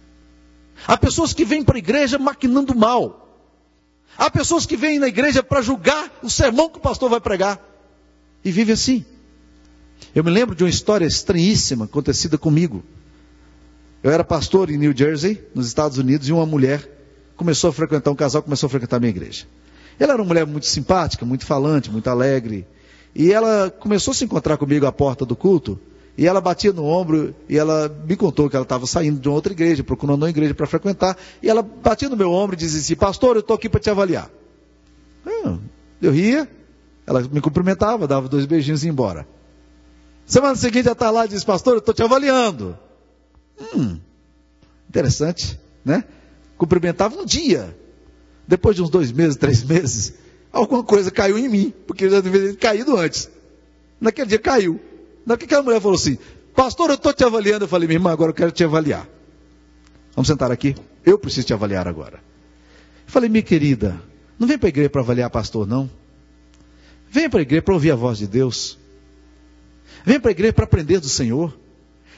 Há 0.85 0.95
pessoas 0.95 1.33
que 1.33 1.43
vêm 1.43 1.63
para 1.63 1.75
a 1.75 1.79
igreja 1.79 2.19
maquinando 2.19 2.75
mal. 2.75 3.27
Há 4.15 4.29
pessoas 4.29 4.63
que 4.63 4.77
vêm 4.77 4.99
na 4.99 5.07
igreja 5.07 5.41
para 5.41 5.59
julgar 5.59 6.19
o 6.21 6.29
sermão 6.29 6.69
que 6.69 6.77
o 6.77 6.81
pastor 6.81 7.09
vai 7.09 7.19
pregar. 7.19 7.59
E 8.45 8.51
vive 8.51 8.73
assim. 8.73 9.03
Eu 10.13 10.23
me 10.23 10.29
lembro 10.29 10.53
de 10.53 10.63
uma 10.63 10.69
história 10.69 11.07
estranhíssima 11.07 11.85
acontecida 11.85 12.37
comigo. 12.37 12.83
Eu 14.03 14.11
era 14.11 14.23
pastor 14.23 14.69
em 14.69 14.77
New 14.77 14.95
Jersey, 14.95 15.43
nos 15.55 15.65
Estados 15.65 15.97
Unidos, 15.97 16.29
e 16.29 16.31
uma 16.31 16.45
mulher 16.45 16.87
começou 17.35 17.71
a 17.71 17.73
frequentar, 17.73 18.11
um 18.11 18.15
casal 18.15 18.43
começou 18.43 18.67
a 18.67 18.69
frequentar 18.69 18.97
a 18.97 18.99
minha 18.99 19.09
igreja. 19.09 19.47
Ela 19.99 20.13
era 20.13 20.21
uma 20.21 20.27
mulher 20.27 20.45
muito 20.45 20.67
simpática, 20.67 21.25
muito 21.25 21.43
falante, 21.43 21.89
muito 21.89 22.07
alegre. 22.07 22.67
E 23.15 23.31
ela 23.31 23.71
começou 23.71 24.11
a 24.11 24.15
se 24.15 24.25
encontrar 24.25 24.57
comigo 24.57 24.85
à 24.85 24.91
porta 24.91 25.25
do 25.25 25.35
culto. 25.35 25.79
E 26.17 26.25
ela 26.25 26.41
batia 26.41 26.73
no 26.73 26.83
ombro 26.83 27.35
e 27.47 27.57
ela 27.57 27.87
me 28.07 28.15
contou 28.15 28.49
que 28.49 28.55
ela 28.55 28.63
estava 28.63 28.87
saindo 28.87 29.19
de 29.19 29.27
uma 29.27 29.35
outra 29.35 29.53
igreja, 29.53 29.83
procurando 29.83 30.23
uma 30.23 30.29
igreja 30.29 30.53
para 30.55 30.65
frequentar. 30.65 31.15
E 31.43 31.49
ela 31.49 31.61
batia 31.61 32.09
no 32.09 32.17
meu 32.17 32.31
ombro 32.31 32.55
e 32.55 32.57
dizia 32.57 32.79
assim: 32.79 32.95
Pastor, 32.95 33.35
eu 33.35 33.41
estou 33.41 33.55
aqui 33.55 33.69
para 33.69 33.79
te 33.79 33.89
avaliar. 33.89 34.31
Eu 36.01 36.11
ria, 36.11 36.49
ela 37.05 37.21
me 37.21 37.41
cumprimentava, 37.41 38.07
dava 38.07 38.27
dois 38.27 38.45
beijinhos 38.45 38.83
e 38.83 38.87
ia 38.87 38.91
embora. 38.91 39.27
Semana 40.25 40.55
seguinte 40.55 40.87
ela 40.87 40.93
está 40.93 41.11
lá 41.11 41.25
e 41.25 41.29
diz: 41.29 41.43
Pastor, 41.43 41.73
eu 41.73 41.79
estou 41.79 41.93
te 41.93 42.01
avaliando. 42.01 42.77
Hum, 43.75 43.99
interessante, 44.89 45.59
né? 45.85 46.03
Cumprimentava 46.57 47.15
um 47.19 47.25
dia. 47.25 47.77
Depois 48.47 48.75
de 48.75 48.81
uns 48.81 48.89
dois 48.89 49.11
meses, 49.11 49.35
três 49.35 49.63
meses, 49.63 50.13
alguma 50.51 50.83
coisa 50.83 51.11
caiu 51.11 51.37
em 51.37 51.47
mim, 51.47 51.73
porque 51.85 52.05
eu 52.05 52.09
já 52.09 52.21
devia 52.21 52.41
ter 52.41 52.57
caído 52.57 52.95
antes. 52.97 53.29
Naquele 53.99 54.29
dia 54.29 54.39
caiu. 54.39 54.79
Naquela 55.27 55.45
aquela 55.45 55.63
mulher 55.63 55.81
falou 55.81 55.95
assim: 55.95 56.17
Pastor, 56.55 56.89
eu 56.89 56.95
estou 56.95 57.13
te 57.13 57.23
avaliando. 57.25 57.65
Eu 57.65 57.67
falei: 57.67 57.85
Minha 57.85 57.97
irmã, 57.97 58.11
agora 58.11 58.31
eu 58.31 58.33
quero 58.33 58.49
te 58.49 58.63
avaliar. 58.63 59.05
Vamos 60.15 60.29
sentar 60.29 60.49
aqui? 60.51 60.73
Eu 61.05 61.19
preciso 61.19 61.47
te 61.47 61.53
avaliar 61.53 61.85
agora. 61.85 62.23
Eu 63.05 63.11
falei: 63.11 63.29
Minha 63.29 63.43
querida, 63.43 64.01
não 64.39 64.47
vem 64.47 64.57
para 64.57 64.67
a 64.67 64.69
igreja 64.69 64.89
para 64.89 65.01
avaliar 65.01 65.29
pastor, 65.29 65.67
não. 65.67 65.89
Vem 67.11 67.29
para 67.29 67.39
a 67.39 67.41
igreja 67.41 67.61
para 67.61 67.73
ouvir 67.73 67.91
a 67.91 67.95
voz 67.95 68.17
de 68.19 68.27
Deus. 68.27 68.79
Vem 70.05 70.17
para 70.17 70.31
a 70.31 70.31
igreja 70.31 70.53
para 70.53 70.63
aprender 70.63 71.01
do 71.01 71.09
Senhor. 71.09 71.53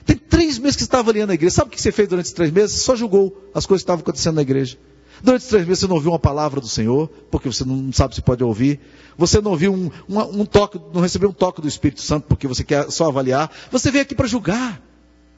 Tem 0.05 0.15
três 0.15 0.59
meses 0.59 0.75
que 0.75 0.83
você 0.83 0.87
está 0.87 0.99
avaliando 0.99 1.31
a 1.31 1.35
igreja. 1.35 1.55
Sabe 1.55 1.69
o 1.69 1.71
que 1.71 1.81
você 1.81 1.91
fez 1.91 2.07
durante 2.07 2.25
esses 2.25 2.35
três 2.35 2.51
meses? 2.51 2.81
Só 2.81 2.95
julgou 2.95 3.49
as 3.55 3.65
coisas 3.65 3.81
que 3.81 3.85
estavam 3.85 4.01
acontecendo 4.01 4.35
na 4.35 4.43
igreja. 4.43 4.77
Durante 5.23 5.47
três 5.47 5.65
meses 5.65 5.79
você 5.79 5.87
não 5.87 5.95
ouviu 5.95 6.11
uma 6.11 6.19
palavra 6.19 6.61
do 6.61 6.67
Senhor, 6.67 7.09
porque 7.29 7.51
você 7.51 7.65
não 7.65 7.91
sabe 7.91 8.15
se 8.15 8.21
pode 8.21 8.43
ouvir. 8.43 8.79
Você 9.17 9.41
não 9.41 9.51
ouviu 9.51 9.73
um, 9.73 9.91
um, 10.07 10.41
um 10.41 10.45
toque, 10.45 10.79
não 10.93 11.01
recebeu 11.01 11.29
um 11.29 11.33
toque 11.33 11.61
do 11.61 11.67
Espírito 11.67 12.01
Santo, 12.01 12.27
porque 12.27 12.47
você 12.47 12.63
quer 12.63 12.89
só 12.91 13.07
avaliar. 13.07 13.51
Você 13.71 13.91
veio 13.91 14.03
aqui 14.03 14.15
para 14.15 14.27
julgar. 14.27 14.81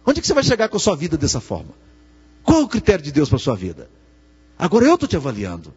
Onde 0.06 0.20
é 0.20 0.22
que 0.22 0.28
você 0.28 0.34
vai 0.34 0.44
chegar 0.44 0.70
com 0.70 0.78
a 0.78 0.80
sua 0.80 0.96
vida 0.96 1.18
dessa 1.18 1.40
forma? 1.40 1.72
Qual 2.44 2.62
é 2.62 2.64
o 2.64 2.68
critério 2.68 3.04
de 3.04 3.12
Deus 3.12 3.30
para 3.30 3.38
a 3.38 3.40
sua 3.40 3.56
vida? 3.56 3.90
Agora 4.58 4.86
eu 4.86 4.94
estou 4.94 5.08
te 5.08 5.16
avaliando. 5.16 5.74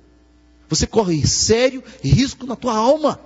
Você 0.68 0.86
corre 0.86 1.26
sério 1.26 1.82
risco 2.02 2.46
na 2.46 2.56
tua 2.56 2.74
alma. 2.74 3.18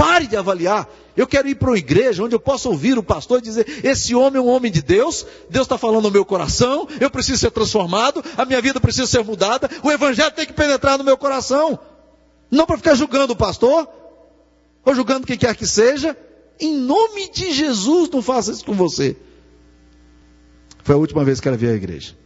Pare 0.00 0.26
de 0.26 0.34
avaliar. 0.34 0.88
Eu 1.14 1.26
quero 1.26 1.46
ir 1.46 1.56
para 1.56 1.68
uma 1.68 1.76
igreja 1.76 2.24
onde 2.24 2.34
eu 2.34 2.40
possa 2.40 2.70
ouvir 2.70 2.96
o 2.96 3.02
pastor 3.02 3.38
e 3.38 3.42
dizer: 3.42 3.84
esse 3.84 4.14
homem 4.14 4.38
é 4.38 4.40
um 4.40 4.48
homem 4.48 4.72
de 4.72 4.80
Deus, 4.80 5.26
Deus 5.50 5.66
está 5.66 5.76
falando 5.76 6.04
no 6.04 6.10
meu 6.10 6.24
coração, 6.24 6.88
eu 6.98 7.10
preciso 7.10 7.36
ser 7.36 7.50
transformado, 7.50 8.24
a 8.34 8.46
minha 8.46 8.62
vida 8.62 8.80
precisa 8.80 9.06
ser 9.06 9.22
mudada, 9.22 9.68
o 9.82 9.90
evangelho 9.90 10.30
tem 10.30 10.46
que 10.46 10.54
penetrar 10.54 10.96
no 10.96 11.04
meu 11.04 11.18
coração. 11.18 11.78
Não 12.50 12.64
para 12.64 12.78
ficar 12.78 12.94
julgando 12.94 13.34
o 13.34 13.36
pastor, 13.36 13.86
ou 14.86 14.94
julgando 14.94 15.26
quem 15.26 15.36
quer 15.36 15.54
que 15.54 15.66
seja. 15.66 16.16
Em 16.58 16.78
nome 16.78 17.28
de 17.30 17.52
Jesus, 17.52 18.08
não 18.08 18.22
faça 18.22 18.52
isso 18.52 18.64
com 18.64 18.72
você. 18.72 19.14
Foi 20.82 20.94
a 20.94 20.98
última 20.98 21.26
vez 21.26 21.40
que 21.40 21.48
ela 21.48 21.58
veio 21.58 21.72
à 21.72 21.76
igreja. 21.76 22.16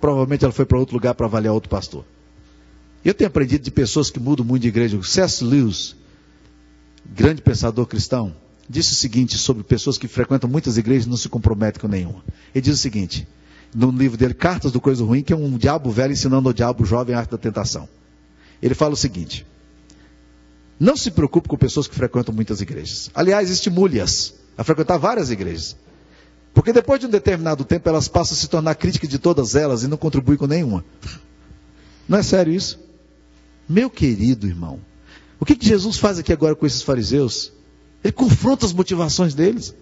Provavelmente 0.00 0.44
ela 0.44 0.52
foi 0.52 0.64
para 0.64 0.78
outro 0.78 0.94
lugar 0.94 1.16
para 1.16 1.26
avaliar 1.26 1.52
outro 1.52 1.68
pastor. 1.68 2.04
Eu 3.04 3.12
tenho 3.12 3.26
aprendido 3.26 3.64
de 3.64 3.72
pessoas 3.72 4.08
que 4.08 4.20
mudam 4.20 4.46
muito 4.46 4.62
de 4.62 4.68
igreja. 4.68 4.96
O 4.96 5.02
C.S. 5.02 5.42
Lewis, 5.42 5.96
grande 7.14 7.42
pensador 7.42 7.86
cristão, 7.86 8.34
disse 8.68 8.92
o 8.92 8.96
seguinte 8.96 9.36
sobre 9.38 9.62
pessoas 9.62 9.98
que 9.98 10.08
frequentam 10.08 10.48
muitas 10.48 10.76
igrejas 10.76 11.06
e 11.06 11.08
não 11.08 11.16
se 11.16 11.28
comprometem 11.28 11.80
com 11.80 11.88
nenhuma. 11.88 12.24
Ele 12.54 12.62
diz 12.62 12.74
o 12.74 12.78
seguinte, 12.78 13.26
no 13.74 13.90
livro 13.90 14.16
dele, 14.16 14.34
Cartas 14.34 14.72
do 14.72 14.80
Coisa 14.80 15.04
Ruim, 15.04 15.22
que 15.22 15.32
é 15.32 15.36
um 15.36 15.56
diabo 15.56 15.90
velho 15.90 16.12
ensinando 16.12 16.48
ao 16.48 16.52
diabo 16.52 16.84
jovem 16.84 17.14
a 17.14 17.18
arte 17.18 17.30
da 17.30 17.38
tentação. 17.38 17.88
Ele 18.62 18.74
fala 18.74 18.94
o 18.94 18.96
seguinte: 18.96 19.46
não 20.78 20.96
se 20.96 21.10
preocupe 21.10 21.48
com 21.48 21.56
pessoas 21.56 21.86
que 21.86 21.94
frequentam 21.94 22.34
muitas 22.34 22.60
igrejas. 22.60 23.10
Aliás, 23.14 23.50
estimule-as 23.50 24.34
a 24.56 24.64
frequentar 24.64 24.98
várias 24.98 25.30
igrejas. 25.30 25.76
Porque 26.54 26.72
depois 26.72 26.98
de 26.98 27.06
um 27.06 27.10
determinado 27.10 27.64
tempo 27.64 27.88
elas 27.88 28.08
passam 28.08 28.34
a 28.34 28.40
se 28.40 28.48
tornar 28.48 28.74
críticas 28.76 29.10
de 29.10 29.18
todas 29.18 29.54
elas 29.54 29.82
e 29.82 29.88
não 29.88 29.98
contribuem 29.98 30.38
com 30.38 30.46
nenhuma. 30.46 30.84
Não 32.08 32.16
é 32.16 32.22
sério 32.22 32.52
isso? 32.52 32.78
Meu 33.68 33.90
querido 33.90 34.46
irmão, 34.46 34.80
o 35.38 35.44
que, 35.44 35.54
que 35.54 35.66
Jesus 35.66 35.98
faz 35.98 36.18
aqui 36.18 36.32
agora 36.32 36.54
com 36.54 36.66
esses 36.66 36.82
fariseus? 36.82 37.52
Ele 38.02 38.12
confronta 38.12 38.64
as 38.64 38.72
motivações 38.72 39.34
deles. 39.34 39.74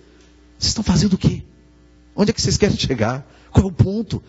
Vocês 0.58 0.68
estão 0.68 0.84
fazendo 0.84 1.14
o 1.14 1.18
quê? 1.18 1.42
Onde 2.16 2.30
é 2.30 2.32
que 2.32 2.40
vocês 2.40 2.56
querem 2.56 2.76
chegar? 2.76 3.26
Qual 3.50 3.66
é 3.66 3.68
o 3.68 3.72
ponto? 3.72 4.16
O 4.16 4.22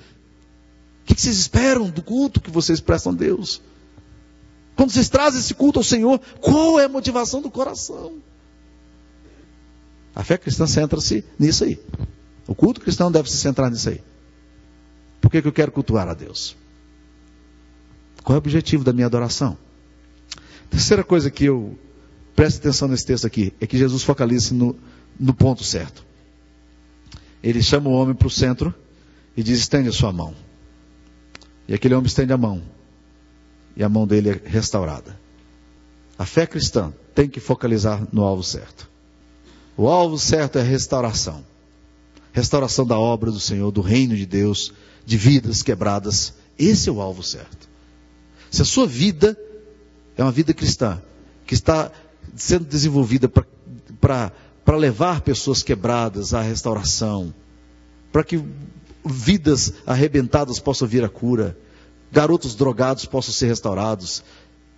que, 1.05 1.15
que 1.15 1.21
vocês 1.21 1.37
esperam 1.37 1.89
do 1.89 2.01
culto 2.01 2.41
que 2.41 2.51
vocês 2.51 2.79
prestam 2.79 3.11
a 3.11 3.15
Deus? 3.15 3.61
Quando 4.75 4.91
vocês 4.91 5.07
trazem 5.07 5.39
esse 5.39 5.53
culto 5.53 5.79
ao 5.79 5.83
Senhor, 5.83 6.19
qual 6.41 6.79
é 6.79 6.85
a 6.85 6.89
motivação 6.89 7.41
do 7.41 7.49
coração? 7.49 8.21
A 10.15 10.23
fé 10.23 10.37
cristã 10.37 10.65
centra-se 10.67 11.23
nisso 11.39 11.63
aí. 11.63 11.79
O 12.47 12.53
culto 12.55 12.81
cristão 12.81 13.11
deve 13.11 13.29
se 13.29 13.37
centrar 13.37 13.71
nisso 13.71 13.89
aí. 13.89 14.03
Por 15.21 15.29
que, 15.31 15.41
que 15.41 15.47
eu 15.47 15.53
quero 15.53 15.71
cultuar 15.71 16.07
a 16.07 16.13
Deus? 16.13 16.55
Qual 18.23 18.35
é 18.35 18.37
o 18.37 18.39
objetivo 18.39 18.83
da 18.83 18.93
minha 18.93 19.07
adoração? 19.07 19.57
Terceira 20.69 21.03
coisa 21.03 21.29
que 21.29 21.45
eu 21.45 21.77
preste 22.35 22.57
atenção 22.57 22.87
nesse 22.87 23.05
texto 23.05 23.25
aqui 23.25 23.53
é 23.59 23.67
que 23.67 23.77
Jesus 23.77 24.03
focaliza 24.03 24.53
no, 24.53 24.75
no 25.19 25.33
ponto 25.33 25.63
certo. 25.63 26.05
Ele 27.41 27.61
chama 27.61 27.89
o 27.89 27.93
homem 27.93 28.15
para 28.15 28.27
o 28.27 28.31
centro 28.31 28.73
e 29.37 29.43
diz: 29.43 29.59
estende 29.59 29.89
a 29.89 29.93
sua 29.93 30.11
mão. 30.11 30.33
E 31.67 31.73
aquele 31.73 31.93
homem 31.93 32.07
estende 32.07 32.33
a 32.33 32.37
mão. 32.37 32.61
E 33.75 33.83
a 33.83 33.89
mão 33.89 34.07
dele 34.07 34.29
é 34.29 34.41
restaurada. 34.45 35.19
A 36.17 36.25
fé 36.25 36.45
cristã 36.45 36.93
tem 37.13 37.27
que 37.27 37.39
focalizar 37.39 38.07
no 38.11 38.23
alvo 38.23 38.43
certo. 38.43 38.89
O 39.77 39.87
alvo 39.87 40.17
certo 40.17 40.57
é 40.57 40.61
a 40.61 40.65
restauração. 40.65 41.45
Restauração 42.31 42.85
da 42.85 42.97
obra 42.97 43.31
do 43.31 43.39
Senhor, 43.39 43.71
do 43.71 43.81
reino 43.81 44.15
de 44.15 44.25
Deus, 44.25 44.73
de 45.05 45.17
vidas 45.17 45.61
quebradas. 45.61 46.33
Esse 46.57 46.89
é 46.89 46.91
o 46.91 47.01
alvo 47.01 47.21
certo. 47.21 47.69
Se 48.49 48.61
a 48.61 48.65
sua 48.65 48.87
vida 48.87 49.37
é 50.17 50.23
uma 50.23 50.31
vida 50.31 50.53
cristã 50.53 51.01
que 51.45 51.53
está 51.53 51.91
sendo 52.35 52.65
desenvolvida 52.65 53.29
para 53.29 54.77
levar 54.77 55.21
pessoas 55.21 55.61
quebradas 55.61 56.33
à 56.33 56.41
restauração, 56.41 57.33
para 58.11 58.23
que 58.23 58.43
vidas 59.05 59.73
arrebentadas 59.85 60.59
possam 60.59 60.87
vir 60.87 61.03
à 61.03 61.09
cura, 61.09 61.57
garotos 62.11 62.55
drogados 62.55 63.05
possam 63.05 63.33
ser 63.33 63.47
restaurados, 63.47 64.23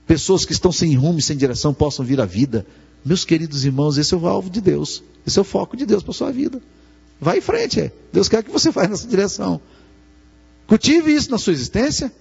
pessoas 0.06 0.46
que 0.46 0.54
estão 0.54 0.72
sem 0.72 0.96
rumo 0.96 1.20
e 1.20 1.22
sem 1.22 1.38
direção 1.38 1.74
possam 1.74 2.04
vir 2.04 2.20
à 2.20 2.26
vida. 2.26 2.66
Meus 3.06 3.24
queridos 3.24 3.64
irmãos, 3.64 3.98
esse 3.98 4.14
é 4.14 4.18
o 4.18 4.28
alvo 4.28 4.50
de 4.50 4.60
Deus, 4.60 5.04
esse 5.26 5.38
é 5.38 5.42
o 5.42 5.46
foco 5.46 5.78
de 5.78 5.86
Deus 5.86 6.04
para 6.04 6.12
a 6.12 6.16
sua 6.16 6.32
vida. 6.32 6.62
Vai 7.20 7.38
em 7.38 7.42
frente, 7.42 7.80
é. 7.80 7.92
Deus 8.12 8.28
quer 8.28 8.44
que 8.44 8.52
você 8.52 8.70
vá 8.70 8.88
nessa 8.88 9.08
direção. 9.08 9.62
Cultive 10.68 11.14
isso 11.14 11.32
na 11.32 11.38
sua 11.38 11.54
existência, 11.54 12.12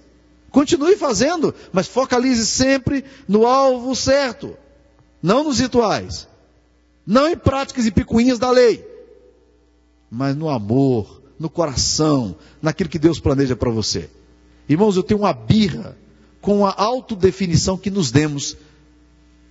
continue 0.51 0.95
fazendo, 0.95 1.53
mas 1.71 1.87
focalize 1.87 2.45
sempre 2.45 3.03
no 3.27 3.45
alvo 3.45 3.95
certo, 3.95 4.57
não 5.21 5.43
nos 5.43 5.59
rituais, 5.59 6.27
não 7.05 7.27
em 7.27 7.37
práticas 7.37 7.85
e 7.85 7.91
picuinhas 7.91 8.39
da 8.39 8.51
lei, 8.51 8.85
mas 10.09 10.35
no 10.35 10.49
amor, 10.49 11.21
no 11.39 11.49
coração, 11.49 12.35
naquilo 12.61 12.89
que 12.89 12.99
Deus 12.99 13.19
planeja 13.19 13.55
para 13.55 13.69
você. 13.69 14.09
Irmãos, 14.67 14.95
eu 14.95 15.03
tenho 15.03 15.21
uma 15.21 15.33
birra 15.33 15.97
com 16.41 16.65
a 16.65 16.73
autodefinição 16.75 17.77
que 17.77 17.89
nos 17.89 18.11
demos 18.11 18.57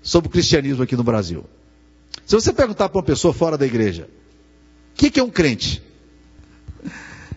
sobre 0.03 0.29
o 0.29 0.31
cristianismo 0.31 0.83
aqui 0.83 0.97
no 0.97 1.05
Brasil. 1.05 1.45
Se 2.25 2.35
você 2.35 2.53
perguntar 2.53 2.89
para 2.89 2.99
uma 2.99 3.05
pessoa 3.05 3.35
fora 3.35 3.59
da 3.59 3.67
igreja, 3.67 4.09
o 4.93 4.97
que, 4.97 5.11
que 5.11 5.21
é 5.21 5.23
um 5.23 5.31
crente? 5.31 5.83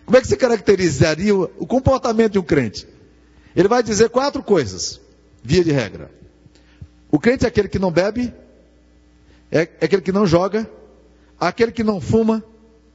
Como 0.06 0.18
é 0.18 0.22
que 0.22 0.28
você 0.28 0.38
caracterizaria 0.38 1.36
o 1.36 1.68
comportamento 1.68 2.34
de 2.34 2.40
um 2.40 2.44
crente? 2.44 2.88
Ele 3.56 3.68
vai 3.68 3.82
dizer 3.84 4.10
quatro 4.10 4.44
coisas, 4.44 5.00
via 5.44 5.64
de 5.64 5.72
regra. 5.72 6.12
O 7.12 7.20
crente 7.20 7.46
é 7.46 7.48
aquele 7.48 7.68
que 7.68 7.80
não 7.80 7.92
bebe, 7.92 8.34
é, 9.52 9.62
é 9.62 9.86
aquele 9.86 10.02
que 10.02 10.12
não 10.12 10.28
joga, 10.28 10.70
aquele 11.40 11.72
que 11.72 11.84
não 11.84 12.00
fuma 12.00 12.44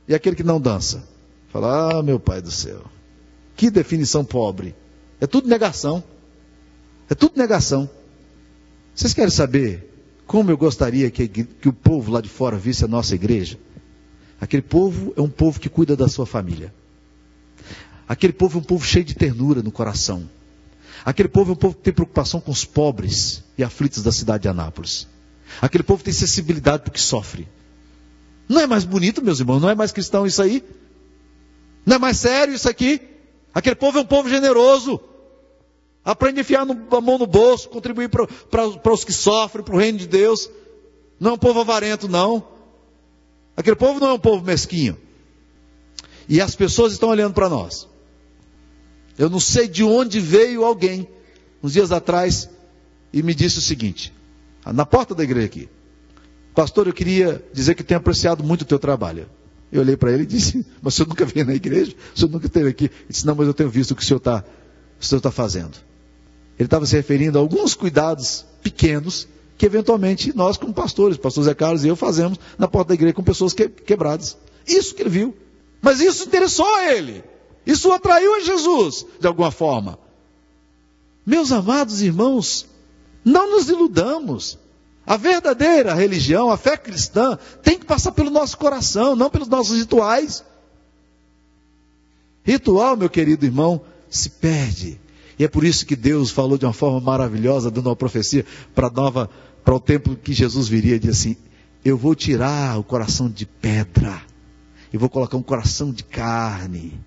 e 0.07 0.15
aquele 0.15 0.37
que 0.37 0.45
não 0.45 0.61
dança. 0.61 1.09
Fala, 1.49 1.99
ah, 1.99 2.03
meu 2.03 2.19
pai 2.21 2.41
do 2.41 2.51
céu, 2.51 2.83
que 3.57 3.71
definição 3.71 4.25
pobre. 4.25 4.75
É 5.21 5.27
tudo 5.27 5.49
negação. 5.49 6.03
É 7.09 7.15
tudo 7.15 7.37
negação. 7.37 7.89
Vocês 8.95 9.15
querem 9.15 9.31
saber 9.31 9.91
como 10.27 10.51
eu 10.51 10.57
gostaria 10.57 11.11
que, 11.11 11.29
que 11.29 11.69
o 11.69 11.73
povo 11.73 12.11
lá 12.11 12.21
de 12.21 12.29
fora 12.29 12.57
visse 12.57 12.85
a 12.85 12.89
nossa 12.89 13.15
igreja? 13.15 13.59
Aquele 14.41 14.63
povo 14.63 15.13
é 15.17 15.21
um 15.21 15.29
povo 15.29 15.61
que 15.61 15.69
cuida 15.69 15.97
da 15.97 16.09
sua 16.09 16.27
família. 16.27 16.73
Aquele 18.09 18.33
povo 18.33 18.59
é 18.59 18.61
um 18.61 18.65
povo 18.65 18.85
cheio 18.85 19.05
de 19.05 19.15
ternura 19.15 19.63
no 19.63 19.73
coração. 19.73 20.29
Aquele 21.05 21.29
povo 21.29 21.51
é 21.51 21.53
um 21.53 21.57
povo 21.57 21.75
que 21.75 21.83
tem 21.83 21.93
preocupação 21.93 22.41
com 22.41 22.51
os 22.51 22.65
pobres 22.65 23.45
e 23.59 23.63
aflitos 23.63 24.03
da 24.03 24.11
cidade 24.11 24.43
de 24.43 24.49
Anápolis. 24.49 25.07
Aquele 25.61 25.85
povo 25.85 26.03
tem 26.03 26.13
sensibilidade 26.13 26.83
porque 26.83 26.99
sofre. 26.99 27.47
Não 28.49 28.61
é 28.61 28.67
mais 28.67 28.85
bonito, 28.85 29.23
meus 29.23 29.39
irmãos? 29.39 29.61
Não 29.61 29.69
é 29.69 29.75
mais 29.75 29.93
cristão 29.93 30.27
isso 30.27 30.41
aí? 30.41 30.65
Não 31.85 31.97
é 31.97 31.99
mais 31.99 32.17
sério 32.17 32.55
isso 32.55 32.69
aqui? 32.69 33.01
Aquele 33.55 33.77
povo 33.77 33.99
é 33.99 34.01
um 34.01 34.07
povo 34.07 34.29
generoso. 34.29 34.99
Aprende 36.05 36.39
a 36.39 36.41
enfiar 36.41 36.63
a 36.63 37.01
mão 37.01 37.19
no 37.19 37.27
bolso, 37.27 37.69
contribuir 37.69 38.09
para 38.09 38.93
os 38.93 39.05
que 39.05 39.13
sofrem, 39.13 39.65
para 39.65 39.75
o 39.75 39.79
reino 39.79 39.99
de 39.99 40.07
Deus. 40.07 40.51
Não 41.21 41.33
é 41.33 41.35
um 41.35 41.39
povo 41.39 41.61
avarento, 41.61 42.09
não. 42.09 42.47
Aquele 43.57 43.77
povo 43.77 44.01
não 44.01 44.09
é 44.09 44.13
um 44.15 44.19
povo 44.19 44.45
mesquinho. 44.45 44.99
E 46.29 46.41
as 46.41 46.55
pessoas 46.55 46.93
estão 46.93 47.11
olhando 47.11 47.35
para 47.35 47.49
nós. 47.49 47.89
Eu 49.19 49.31
não 49.31 49.41
sei 49.41 49.69
de 49.69 49.85
onde 49.85 50.21
veio 50.21 50.65
alguém, 50.65 51.09
uns 51.63 51.73
dias 51.73 51.93
atrás, 51.93 52.49
e 53.13 53.23
me 53.23 53.35
disse 53.35 53.59
o 53.59 53.63
seguinte: 53.63 54.13
na 54.67 54.85
porta 54.85 55.15
da 55.15 55.23
igreja 55.23 55.47
aqui, 55.47 55.69
pastor, 56.55 56.87
eu 56.87 56.93
queria 56.93 57.45
dizer 57.53 57.75
que 57.75 57.85
tenho 57.85 57.99
apreciado 57.99 58.43
muito 58.43 58.63
o 58.63 58.67
teu 58.67 58.79
trabalho. 58.79 59.29
Eu 59.71 59.81
olhei 59.81 59.97
para 59.97 60.13
ele 60.13 60.25
e 60.25 60.27
disse: 60.27 60.65
Mas 60.83 60.95
o 60.95 60.97
senhor 60.97 61.09
nunca 61.09 61.25
veio 61.25 61.47
na 61.47 61.55
igreja? 61.55 61.95
O 62.15 62.19
senhor 62.19 62.31
nunca 62.31 62.47
esteve 62.47 62.69
aqui? 62.69 62.85
Ele 62.85 63.07
disse: 63.09 63.27
Não, 63.27 63.35
mas 63.35 63.47
eu 63.47 63.55
tenho 63.55 63.71
visto 63.71 63.93
o 63.93 63.97
que 63.97 64.03
o 64.03 64.05
senhor 64.05 64.19
está 64.19 64.45
tá 65.21 65.31
fazendo. 65.31 65.77
Ele 66.59 66.67
estava 66.67 66.87
se 66.87 66.95
referindo 66.95 67.39
a 67.39 67.41
alguns 67.41 67.75
cuidados 67.75 68.45
pequenos 68.63 69.27
que 69.57 69.67
eventualmente 69.67 70.35
nós, 70.37 70.57
como 70.57 70.73
pastores, 70.73 71.17
pastor 71.17 71.45
Zé 71.45 71.55
Carlos 71.55 71.85
e 71.85 71.89
eu, 71.89 71.97
fazemos 71.97 72.39
na 72.59 72.67
porta 72.67 72.89
da 72.89 72.95
igreja 72.95 73.15
com 73.15 73.23
pessoas 73.23 73.53
que, 73.53 73.69
quebradas. 73.69 74.37
Isso 74.67 74.95
que 74.95 75.03
ele 75.03 75.11
viu. 75.11 75.37
Mas 75.81 76.01
isso 76.01 76.25
interessou 76.25 76.67
a 76.77 76.93
ele. 76.93 77.23
Isso 77.67 77.93
atraiu 77.93 78.35
a 78.35 78.41
Jesus, 78.41 79.07
de 79.21 79.27
alguma 79.27 79.51
forma. 79.51 79.99
Meus 81.25 81.53
amados 81.53 82.03
irmãos, 82.03 82.67
não 83.25 83.51
nos 83.51 83.69
iludamos. 83.69 84.59
A 85.07 85.17
verdadeira 85.17 85.95
religião, 85.95 86.51
a 86.51 86.57
fé 86.57 86.77
cristã, 86.77 87.39
tem 87.63 87.79
que 87.79 87.85
passar 87.85 88.13
pelo 88.13 88.31
nosso 88.31 88.57
coração, 88.57 89.15
não 89.15 89.31
pelos 89.31 89.49
nossos 89.49 89.79
rituais. 89.79 90.45
Ritual, 92.43 92.97
meu 92.97 93.11
querido 93.11 93.45
irmão, 93.45 93.83
se 94.09 94.31
perde 94.31 94.99
e 95.39 95.45
é 95.45 95.49
por 95.49 95.65
isso 95.65 95.85
que 95.85 95.97
Deus 95.97 96.31
falou 96.31 96.57
de 96.57 96.65
uma 96.65 96.73
forma 96.73 97.01
maravilhosa, 97.01 97.71
dando 97.71 97.89
uma 97.89 97.97
profecia 97.97 98.45
para 98.75 98.91
nova, 98.91 99.29
para 99.65 99.75
o 99.75 99.81
tempo 99.81 100.15
que 100.17 100.33
Jesus 100.33 100.69
viria, 100.69 100.99
diz 100.99 101.19
assim: 101.19 101.37
Eu 101.85 101.97
vou 101.97 102.15
tirar 102.15 102.79
o 102.79 102.85
coração 102.85 103.29
de 103.29 103.45
pedra 103.45 104.23
e 104.93 104.97
vou 104.97 105.09
colocar 105.09 105.37
um 105.37 105.43
coração 105.43 105.93
de 105.93 106.05
carne. 106.05 107.01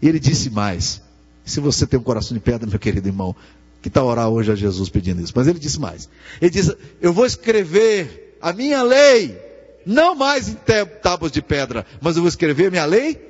E 0.00 0.08
ele 0.08 0.18
disse 0.18 0.50
mais: 0.50 1.02
Se 1.44 1.60
você 1.60 1.86
tem 1.86 1.98
um 1.98 2.02
coração 2.02 2.36
de 2.36 2.40
pedra, 2.42 2.68
meu 2.68 2.78
querido 2.78 3.08
irmão, 3.08 3.34
que 3.82 3.90
tal 3.90 4.06
orar 4.06 4.28
hoje 4.28 4.50
a 4.50 4.54
Jesus 4.54 4.88
pedindo 4.88 5.20
isso? 5.20 5.32
Mas 5.34 5.46
ele 5.46 5.58
disse 5.58 5.78
mais: 5.78 6.08
Ele 6.40 6.50
disse: 6.50 6.76
Eu 7.00 7.12
vou 7.12 7.26
escrever 7.26 8.38
a 8.40 8.52
minha 8.52 8.82
lei, 8.82 9.38
não 9.84 10.14
mais 10.14 10.48
em 10.48 10.56
tábuas 11.02 11.32
de 11.32 11.42
pedra, 11.42 11.86
mas 12.00 12.16
eu 12.16 12.22
vou 12.22 12.28
escrever 12.28 12.66
a 12.66 12.70
minha 12.70 12.84
lei 12.84 13.20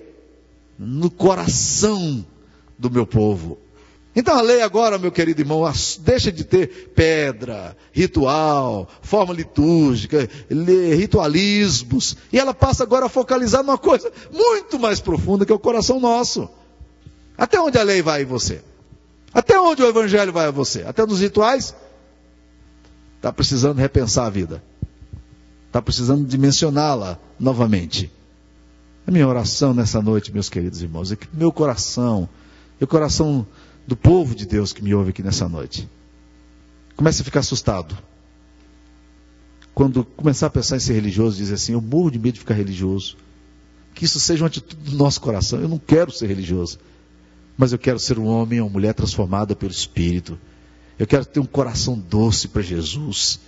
no 0.78 1.10
coração 1.10 2.24
do 2.78 2.90
meu 2.90 3.06
povo. 3.06 3.58
Então 4.16 4.36
a 4.38 4.42
lei 4.42 4.62
agora, 4.62 4.96
meu 4.96 5.10
querido 5.10 5.40
irmão, 5.40 5.62
deixa 6.00 6.30
de 6.30 6.44
ter 6.44 6.92
pedra, 6.94 7.76
ritual, 7.92 8.88
forma 9.02 9.34
litúrgica, 9.34 10.28
ritualismos, 10.96 12.16
e 12.32 12.38
ela 12.38 12.54
passa 12.54 12.84
agora 12.84 13.06
a 13.06 13.08
focalizar 13.08 13.64
numa 13.64 13.78
coisa 13.78 14.12
muito 14.32 14.78
mais 14.78 15.00
profunda 15.00 15.44
que 15.44 15.50
é 15.50 15.54
o 15.54 15.58
coração 15.58 15.98
nosso. 15.98 16.48
Até 17.36 17.60
onde 17.60 17.76
a 17.76 17.82
lei 17.82 18.02
vai 18.02 18.22
em 18.22 18.26
você? 18.26 18.62
Até 19.32 19.58
onde 19.58 19.82
o 19.82 19.88
evangelho 19.88 20.32
vai 20.32 20.46
a 20.46 20.52
você? 20.52 20.82
Até 20.82 21.04
nos 21.04 21.20
rituais? 21.20 21.74
Está 23.16 23.32
precisando 23.32 23.78
repensar 23.78 24.26
a 24.26 24.30
vida. 24.30 24.62
Está 25.66 25.82
precisando 25.82 26.24
dimensioná-la 26.24 27.18
novamente. 27.40 28.12
A 29.04 29.10
minha 29.10 29.26
oração 29.26 29.74
nessa 29.74 30.00
noite, 30.00 30.32
meus 30.32 30.48
queridos 30.48 30.80
irmãos, 30.82 31.10
é 31.10 31.16
que 31.16 31.26
meu 31.32 31.50
coração, 31.50 32.28
meu 32.80 32.86
coração 32.86 33.44
do 33.86 33.96
povo 33.96 34.34
de 34.34 34.46
Deus 34.46 34.72
que 34.72 34.82
me 34.82 34.94
ouve 34.94 35.10
aqui 35.10 35.22
nessa 35.22 35.48
noite. 35.48 35.88
Comece 36.96 37.22
a 37.22 37.24
ficar 37.24 37.40
assustado. 37.40 37.96
Quando 39.74 40.04
começar 40.04 40.46
a 40.46 40.50
pensar 40.50 40.76
em 40.76 40.80
ser 40.80 40.94
religioso, 40.94 41.36
dizer 41.36 41.54
assim: 41.54 41.72
Eu 41.72 41.80
morro 41.80 42.10
de 42.10 42.18
medo 42.18 42.34
de 42.34 42.40
ficar 42.40 42.54
religioso. 42.54 43.16
Que 43.94 44.04
isso 44.04 44.18
seja 44.18 44.42
uma 44.42 44.48
atitude 44.48 44.90
do 44.90 44.96
nosso 44.96 45.20
coração. 45.20 45.60
Eu 45.60 45.68
não 45.68 45.78
quero 45.78 46.10
ser 46.10 46.26
religioso, 46.26 46.78
mas 47.56 47.72
eu 47.72 47.78
quero 47.78 47.98
ser 47.98 48.18
um 48.18 48.26
homem 48.26 48.60
ou 48.60 48.66
uma 48.66 48.72
mulher 48.72 48.94
transformada 48.94 49.54
pelo 49.54 49.72
Espírito. 49.72 50.38
Eu 50.98 51.06
quero 51.06 51.24
ter 51.24 51.40
um 51.40 51.46
coração 51.46 51.98
doce 51.98 52.48
para 52.48 52.62
Jesus. 52.62 53.40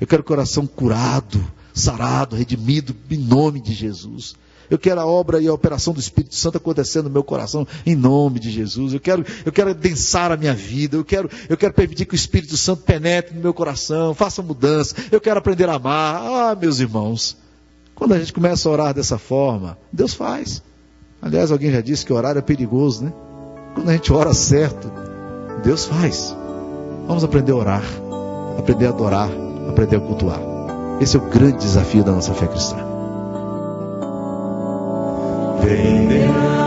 Eu 0.00 0.06
quero 0.06 0.22
um 0.22 0.26
coração 0.26 0.66
curado, 0.66 1.42
sarado, 1.72 2.36
redimido 2.36 2.96
em 3.10 3.18
nome 3.18 3.60
de 3.60 3.72
Jesus. 3.72 4.34
Eu 4.70 4.78
quero 4.78 5.00
a 5.00 5.06
obra 5.06 5.40
e 5.40 5.48
a 5.48 5.52
operação 5.52 5.92
do 5.92 6.00
Espírito 6.00 6.34
Santo 6.34 6.58
acontecendo 6.58 7.04
no 7.04 7.10
meu 7.10 7.24
coração, 7.24 7.66
em 7.84 7.94
nome 7.94 8.38
de 8.38 8.50
Jesus. 8.50 8.92
Eu 8.92 9.00
quero, 9.00 9.24
eu 9.44 9.52
quero 9.52 9.70
adensar 9.70 10.32
a 10.32 10.36
minha 10.36 10.54
vida. 10.54 10.96
Eu 10.96 11.04
quero, 11.04 11.30
eu 11.48 11.56
quero 11.56 11.74
permitir 11.74 12.06
que 12.06 12.14
o 12.14 12.16
Espírito 12.16 12.56
Santo 12.56 12.82
penetre 12.82 13.34
no 13.34 13.40
meu 13.40 13.54
coração, 13.54 14.14
faça 14.14 14.42
mudança. 14.42 14.94
Eu 15.10 15.20
quero 15.20 15.38
aprender 15.38 15.68
a 15.68 15.74
amar. 15.74 16.22
Ah, 16.22 16.56
meus 16.58 16.80
irmãos, 16.80 17.36
quando 17.94 18.14
a 18.14 18.18
gente 18.18 18.32
começa 18.32 18.68
a 18.68 18.72
orar 18.72 18.94
dessa 18.94 19.18
forma, 19.18 19.78
Deus 19.92 20.14
faz. 20.14 20.62
Aliás, 21.22 21.50
alguém 21.50 21.70
já 21.70 21.80
disse 21.80 22.04
que 22.04 22.12
orar 22.12 22.36
é 22.36 22.42
perigoso, 22.42 23.04
né? 23.04 23.12
Quando 23.74 23.88
a 23.88 23.92
gente 23.92 24.12
ora 24.12 24.34
certo, 24.34 24.90
Deus 25.64 25.86
faz. 25.86 26.36
Vamos 27.06 27.24
aprender 27.24 27.52
a 27.52 27.56
orar, 27.56 27.84
aprender 28.58 28.86
a 28.86 28.90
adorar, 28.90 29.30
aprender 29.68 29.96
a 29.96 30.00
cultuar. 30.00 30.40
Esse 31.00 31.16
é 31.16 31.20
o 31.20 31.28
grande 31.28 31.58
desafio 31.58 32.04
da 32.04 32.12
nossa 32.12 32.32
fé 32.34 32.46
cristã. 32.46 32.83
Vem 35.64 36.63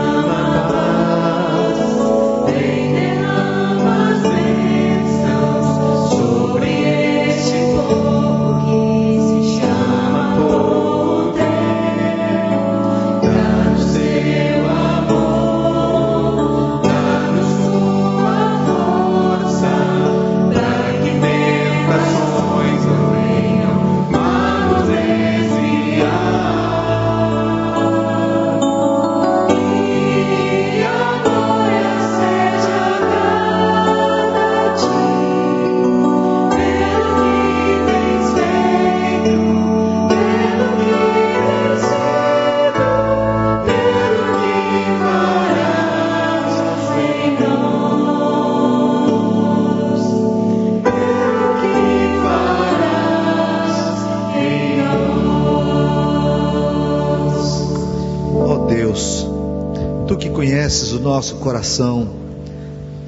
nosso 61.18 61.34
coração, 61.36 62.08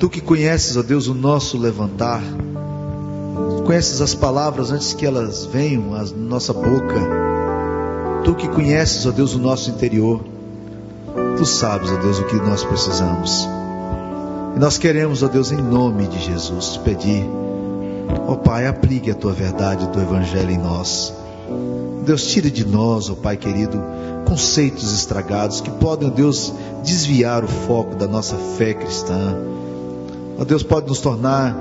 Tu 0.00 0.08
que 0.08 0.20
conheces, 0.20 0.76
ó 0.76 0.82
Deus, 0.82 1.06
o 1.06 1.14
nosso 1.14 1.56
levantar, 1.56 2.20
conheces 3.64 4.00
as 4.00 4.14
palavras 4.16 4.72
antes 4.72 4.94
que 4.94 5.06
elas 5.06 5.44
venham 5.44 5.94
à 5.94 6.02
nossa 6.16 6.52
boca, 6.52 7.00
Tu 8.24 8.34
que 8.34 8.48
conheces, 8.48 9.06
ó 9.06 9.12
Deus, 9.12 9.34
o 9.34 9.38
nosso 9.38 9.70
interior, 9.70 10.24
Tu 11.36 11.44
sabes, 11.44 11.88
ó 11.88 11.96
Deus, 11.98 12.18
o 12.18 12.24
que 12.24 12.34
nós 12.36 12.64
precisamos. 12.64 13.48
E 14.56 14.58
nós 14.58 14.76
queremos, 14.76 15.22
ó 15.22 15.28
Deus, 15.28 15.52
em 15.52 15.62
nome 15.62 16.08
de 16.08 16.18
Jesus, 16.18 16.72
te 16.72 16.78
pedir, 16.80 17.24
ó 18.26 18.34
Pai, 18.34 18.66
aplique 18.66 19.08
a 19.08 19.14
tua 19.14 19.32
verdade 19.32 19.86
do 19.86 20.00
Evangelho 20.00 20.50
em 20.50 20.58
nós. 20.58 21.14
Deus, 22.04 22.26
tire 22.26 22.50
de 22.50 22.66
nós, 22.66 23.08
ó 23.08 23.14
Pai 23.14 23.36
querido, 23.36 23.80
conceitos 24.30 24.92
estragados 24.92 25.60
que 25.60 25.72
podem, 25.72 26.08
ó 26.08 26.12
Deus, 26.12 26.54
desviar 26.84 27.42
o 27.42 27.48
foco 27.48 27.96
da 27.96 28.06
nossa 28.06 28.36
fé 28.56 28.72
cristã. 28.72 29.36
Ó 30.38 30.44
Deus, 30.44 30.62
pode 30.62 30.86
nos 30.86 31.00
tornar 31.00 31.56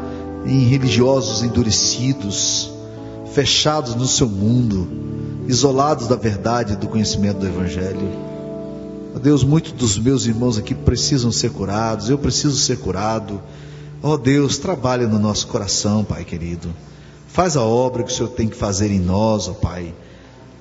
em 0.46 0.66
religiosos 0.66 1.42
endurecidos, 1.42 2.72
fechados 3.34 3.96
no 3.96 4.06
seu 4.06 4.30
mundo, 4.30 4.88
isolados 5.48 6.08
da 6.08 6.16
verdade 6.16 6.74
e 6.74 6.76
do 6.76 6.88
conhecimento 6.88 7.40
do 7.40 7.48
Evangelho. 7.48 8.08
Ó 9.16 9.18
Deus, 9.20 9.44
muitos 9.44 9.72
dos 9.72 9.98
meus 9.98 10.28
irmãos 10.28 10.60
aqui 10.60 10.76
precisam 10.76 11.32
ser 11.32 11.50
curados, 11.50 12.08
eu 12.08 12.20
preciso 12.20 12.56
ser 12.56 12.78
curado. 12.78 13.42
Ó 14.04 14.16
Deus, 14.16 14.60
trabalha 14.60 15.08
no 15.08 15.18
nosso 15.18 15.48
coração, 15.48 16.04
Pai 16.04 16.24
querido. 16.24 16.70
Faz 17.30 17.58
a 17.58 17.64
obra 17.64 18.04
que 18.04 18.12
o 18.12 18.16
Senhor 18.16 18.30
tem 18.30 18.48
que 18.48 18.56
fazer 18.56 18.92
em 18.92 19.00
nós, 19.00 19.48
ó 19.48 19.54
Pai. 19.54 19.92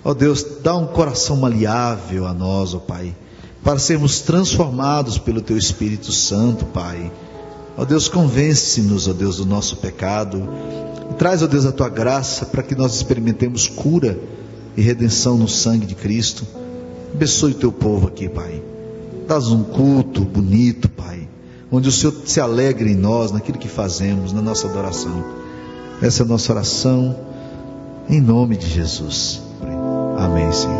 Ó 0.04 0.14
Deus, 0.14 0.44
dá 0.62 0.76
um 0.76 0.87
coração 0.87 1.37
maleável 1.37 2.26
a 2.26 2.32
nós, 2.32 2.72
ó 2.72 2.78
Pai, 2.78 3.14
para 3.62 3.78
sermos 3.78 4.20
transformados 4.20 5.18
pelo 5.18 5.40
Teu 5.40 5.56
Espírito 5.56 6.12
Santo, 6.12 6.64
Pai. 6.66 7.11
Ó 7.76 7.84
Deus, 7.84 8.08
convence-nos, 8.08 9.08
ó 9.08 9.12
Deus, 9.12 9.37
do 9.38 9.46
nosso 9.46 9.76
pecado. 9.76 10.48
Traz, 11.18 11.42
ó 11.42 11.46
Deus, 11.46 11.66
a 11.66 11.72
Tua 11.72 11.88
graça 11.88 12.46
para 12.46 12.62
que 12.62 12.74
nós 12.74 12.94
experimentemos 12.94 13.66
cura 13.66 14.18
e 14.76 14.82
redenção 14.82 15.37
no 15.37 15.48
sangue 15.48 15.87
de 15.87 15.94
Cristo. 15.94 16.46
Abençoe 17.12 17.52
o 17.52 17.56
Teu 17.56 17.72
povo 17.72 18.06
aqui, 18.06 18.28
Pai. 18.28 18.62
Dás 19.26 19.48
um 19.48 19.64
culto 19.64 20.24
bonito, 20.24 20.88
Pai, 20.88 21.28
onde 21.70 21.88
o 21.88 21.92
Senhor 21.92 22.14
se 22.24 22.40
alegre 22.40 22.92
em 22.92 22.96
nós, 22.96 23.32
naquilo 23.32 23.58
que 23.58 23.68
fazemos, 23.68 24.32
na 24.32 24.40
nossa 24.40 24.68
adoração. 24.68 25.24
Essa 26.00 26.22
é 26.22 26.24
a 26.24 26.28
nossa 26.28 26.52
oração, 26.52 27.16
em 28.08 28.20
nome 28.20 28.56
de 28.56 28.68
Jesus. 28.68 29.47
Amém, 30.28 30.52
Senhor. 30.52 30.77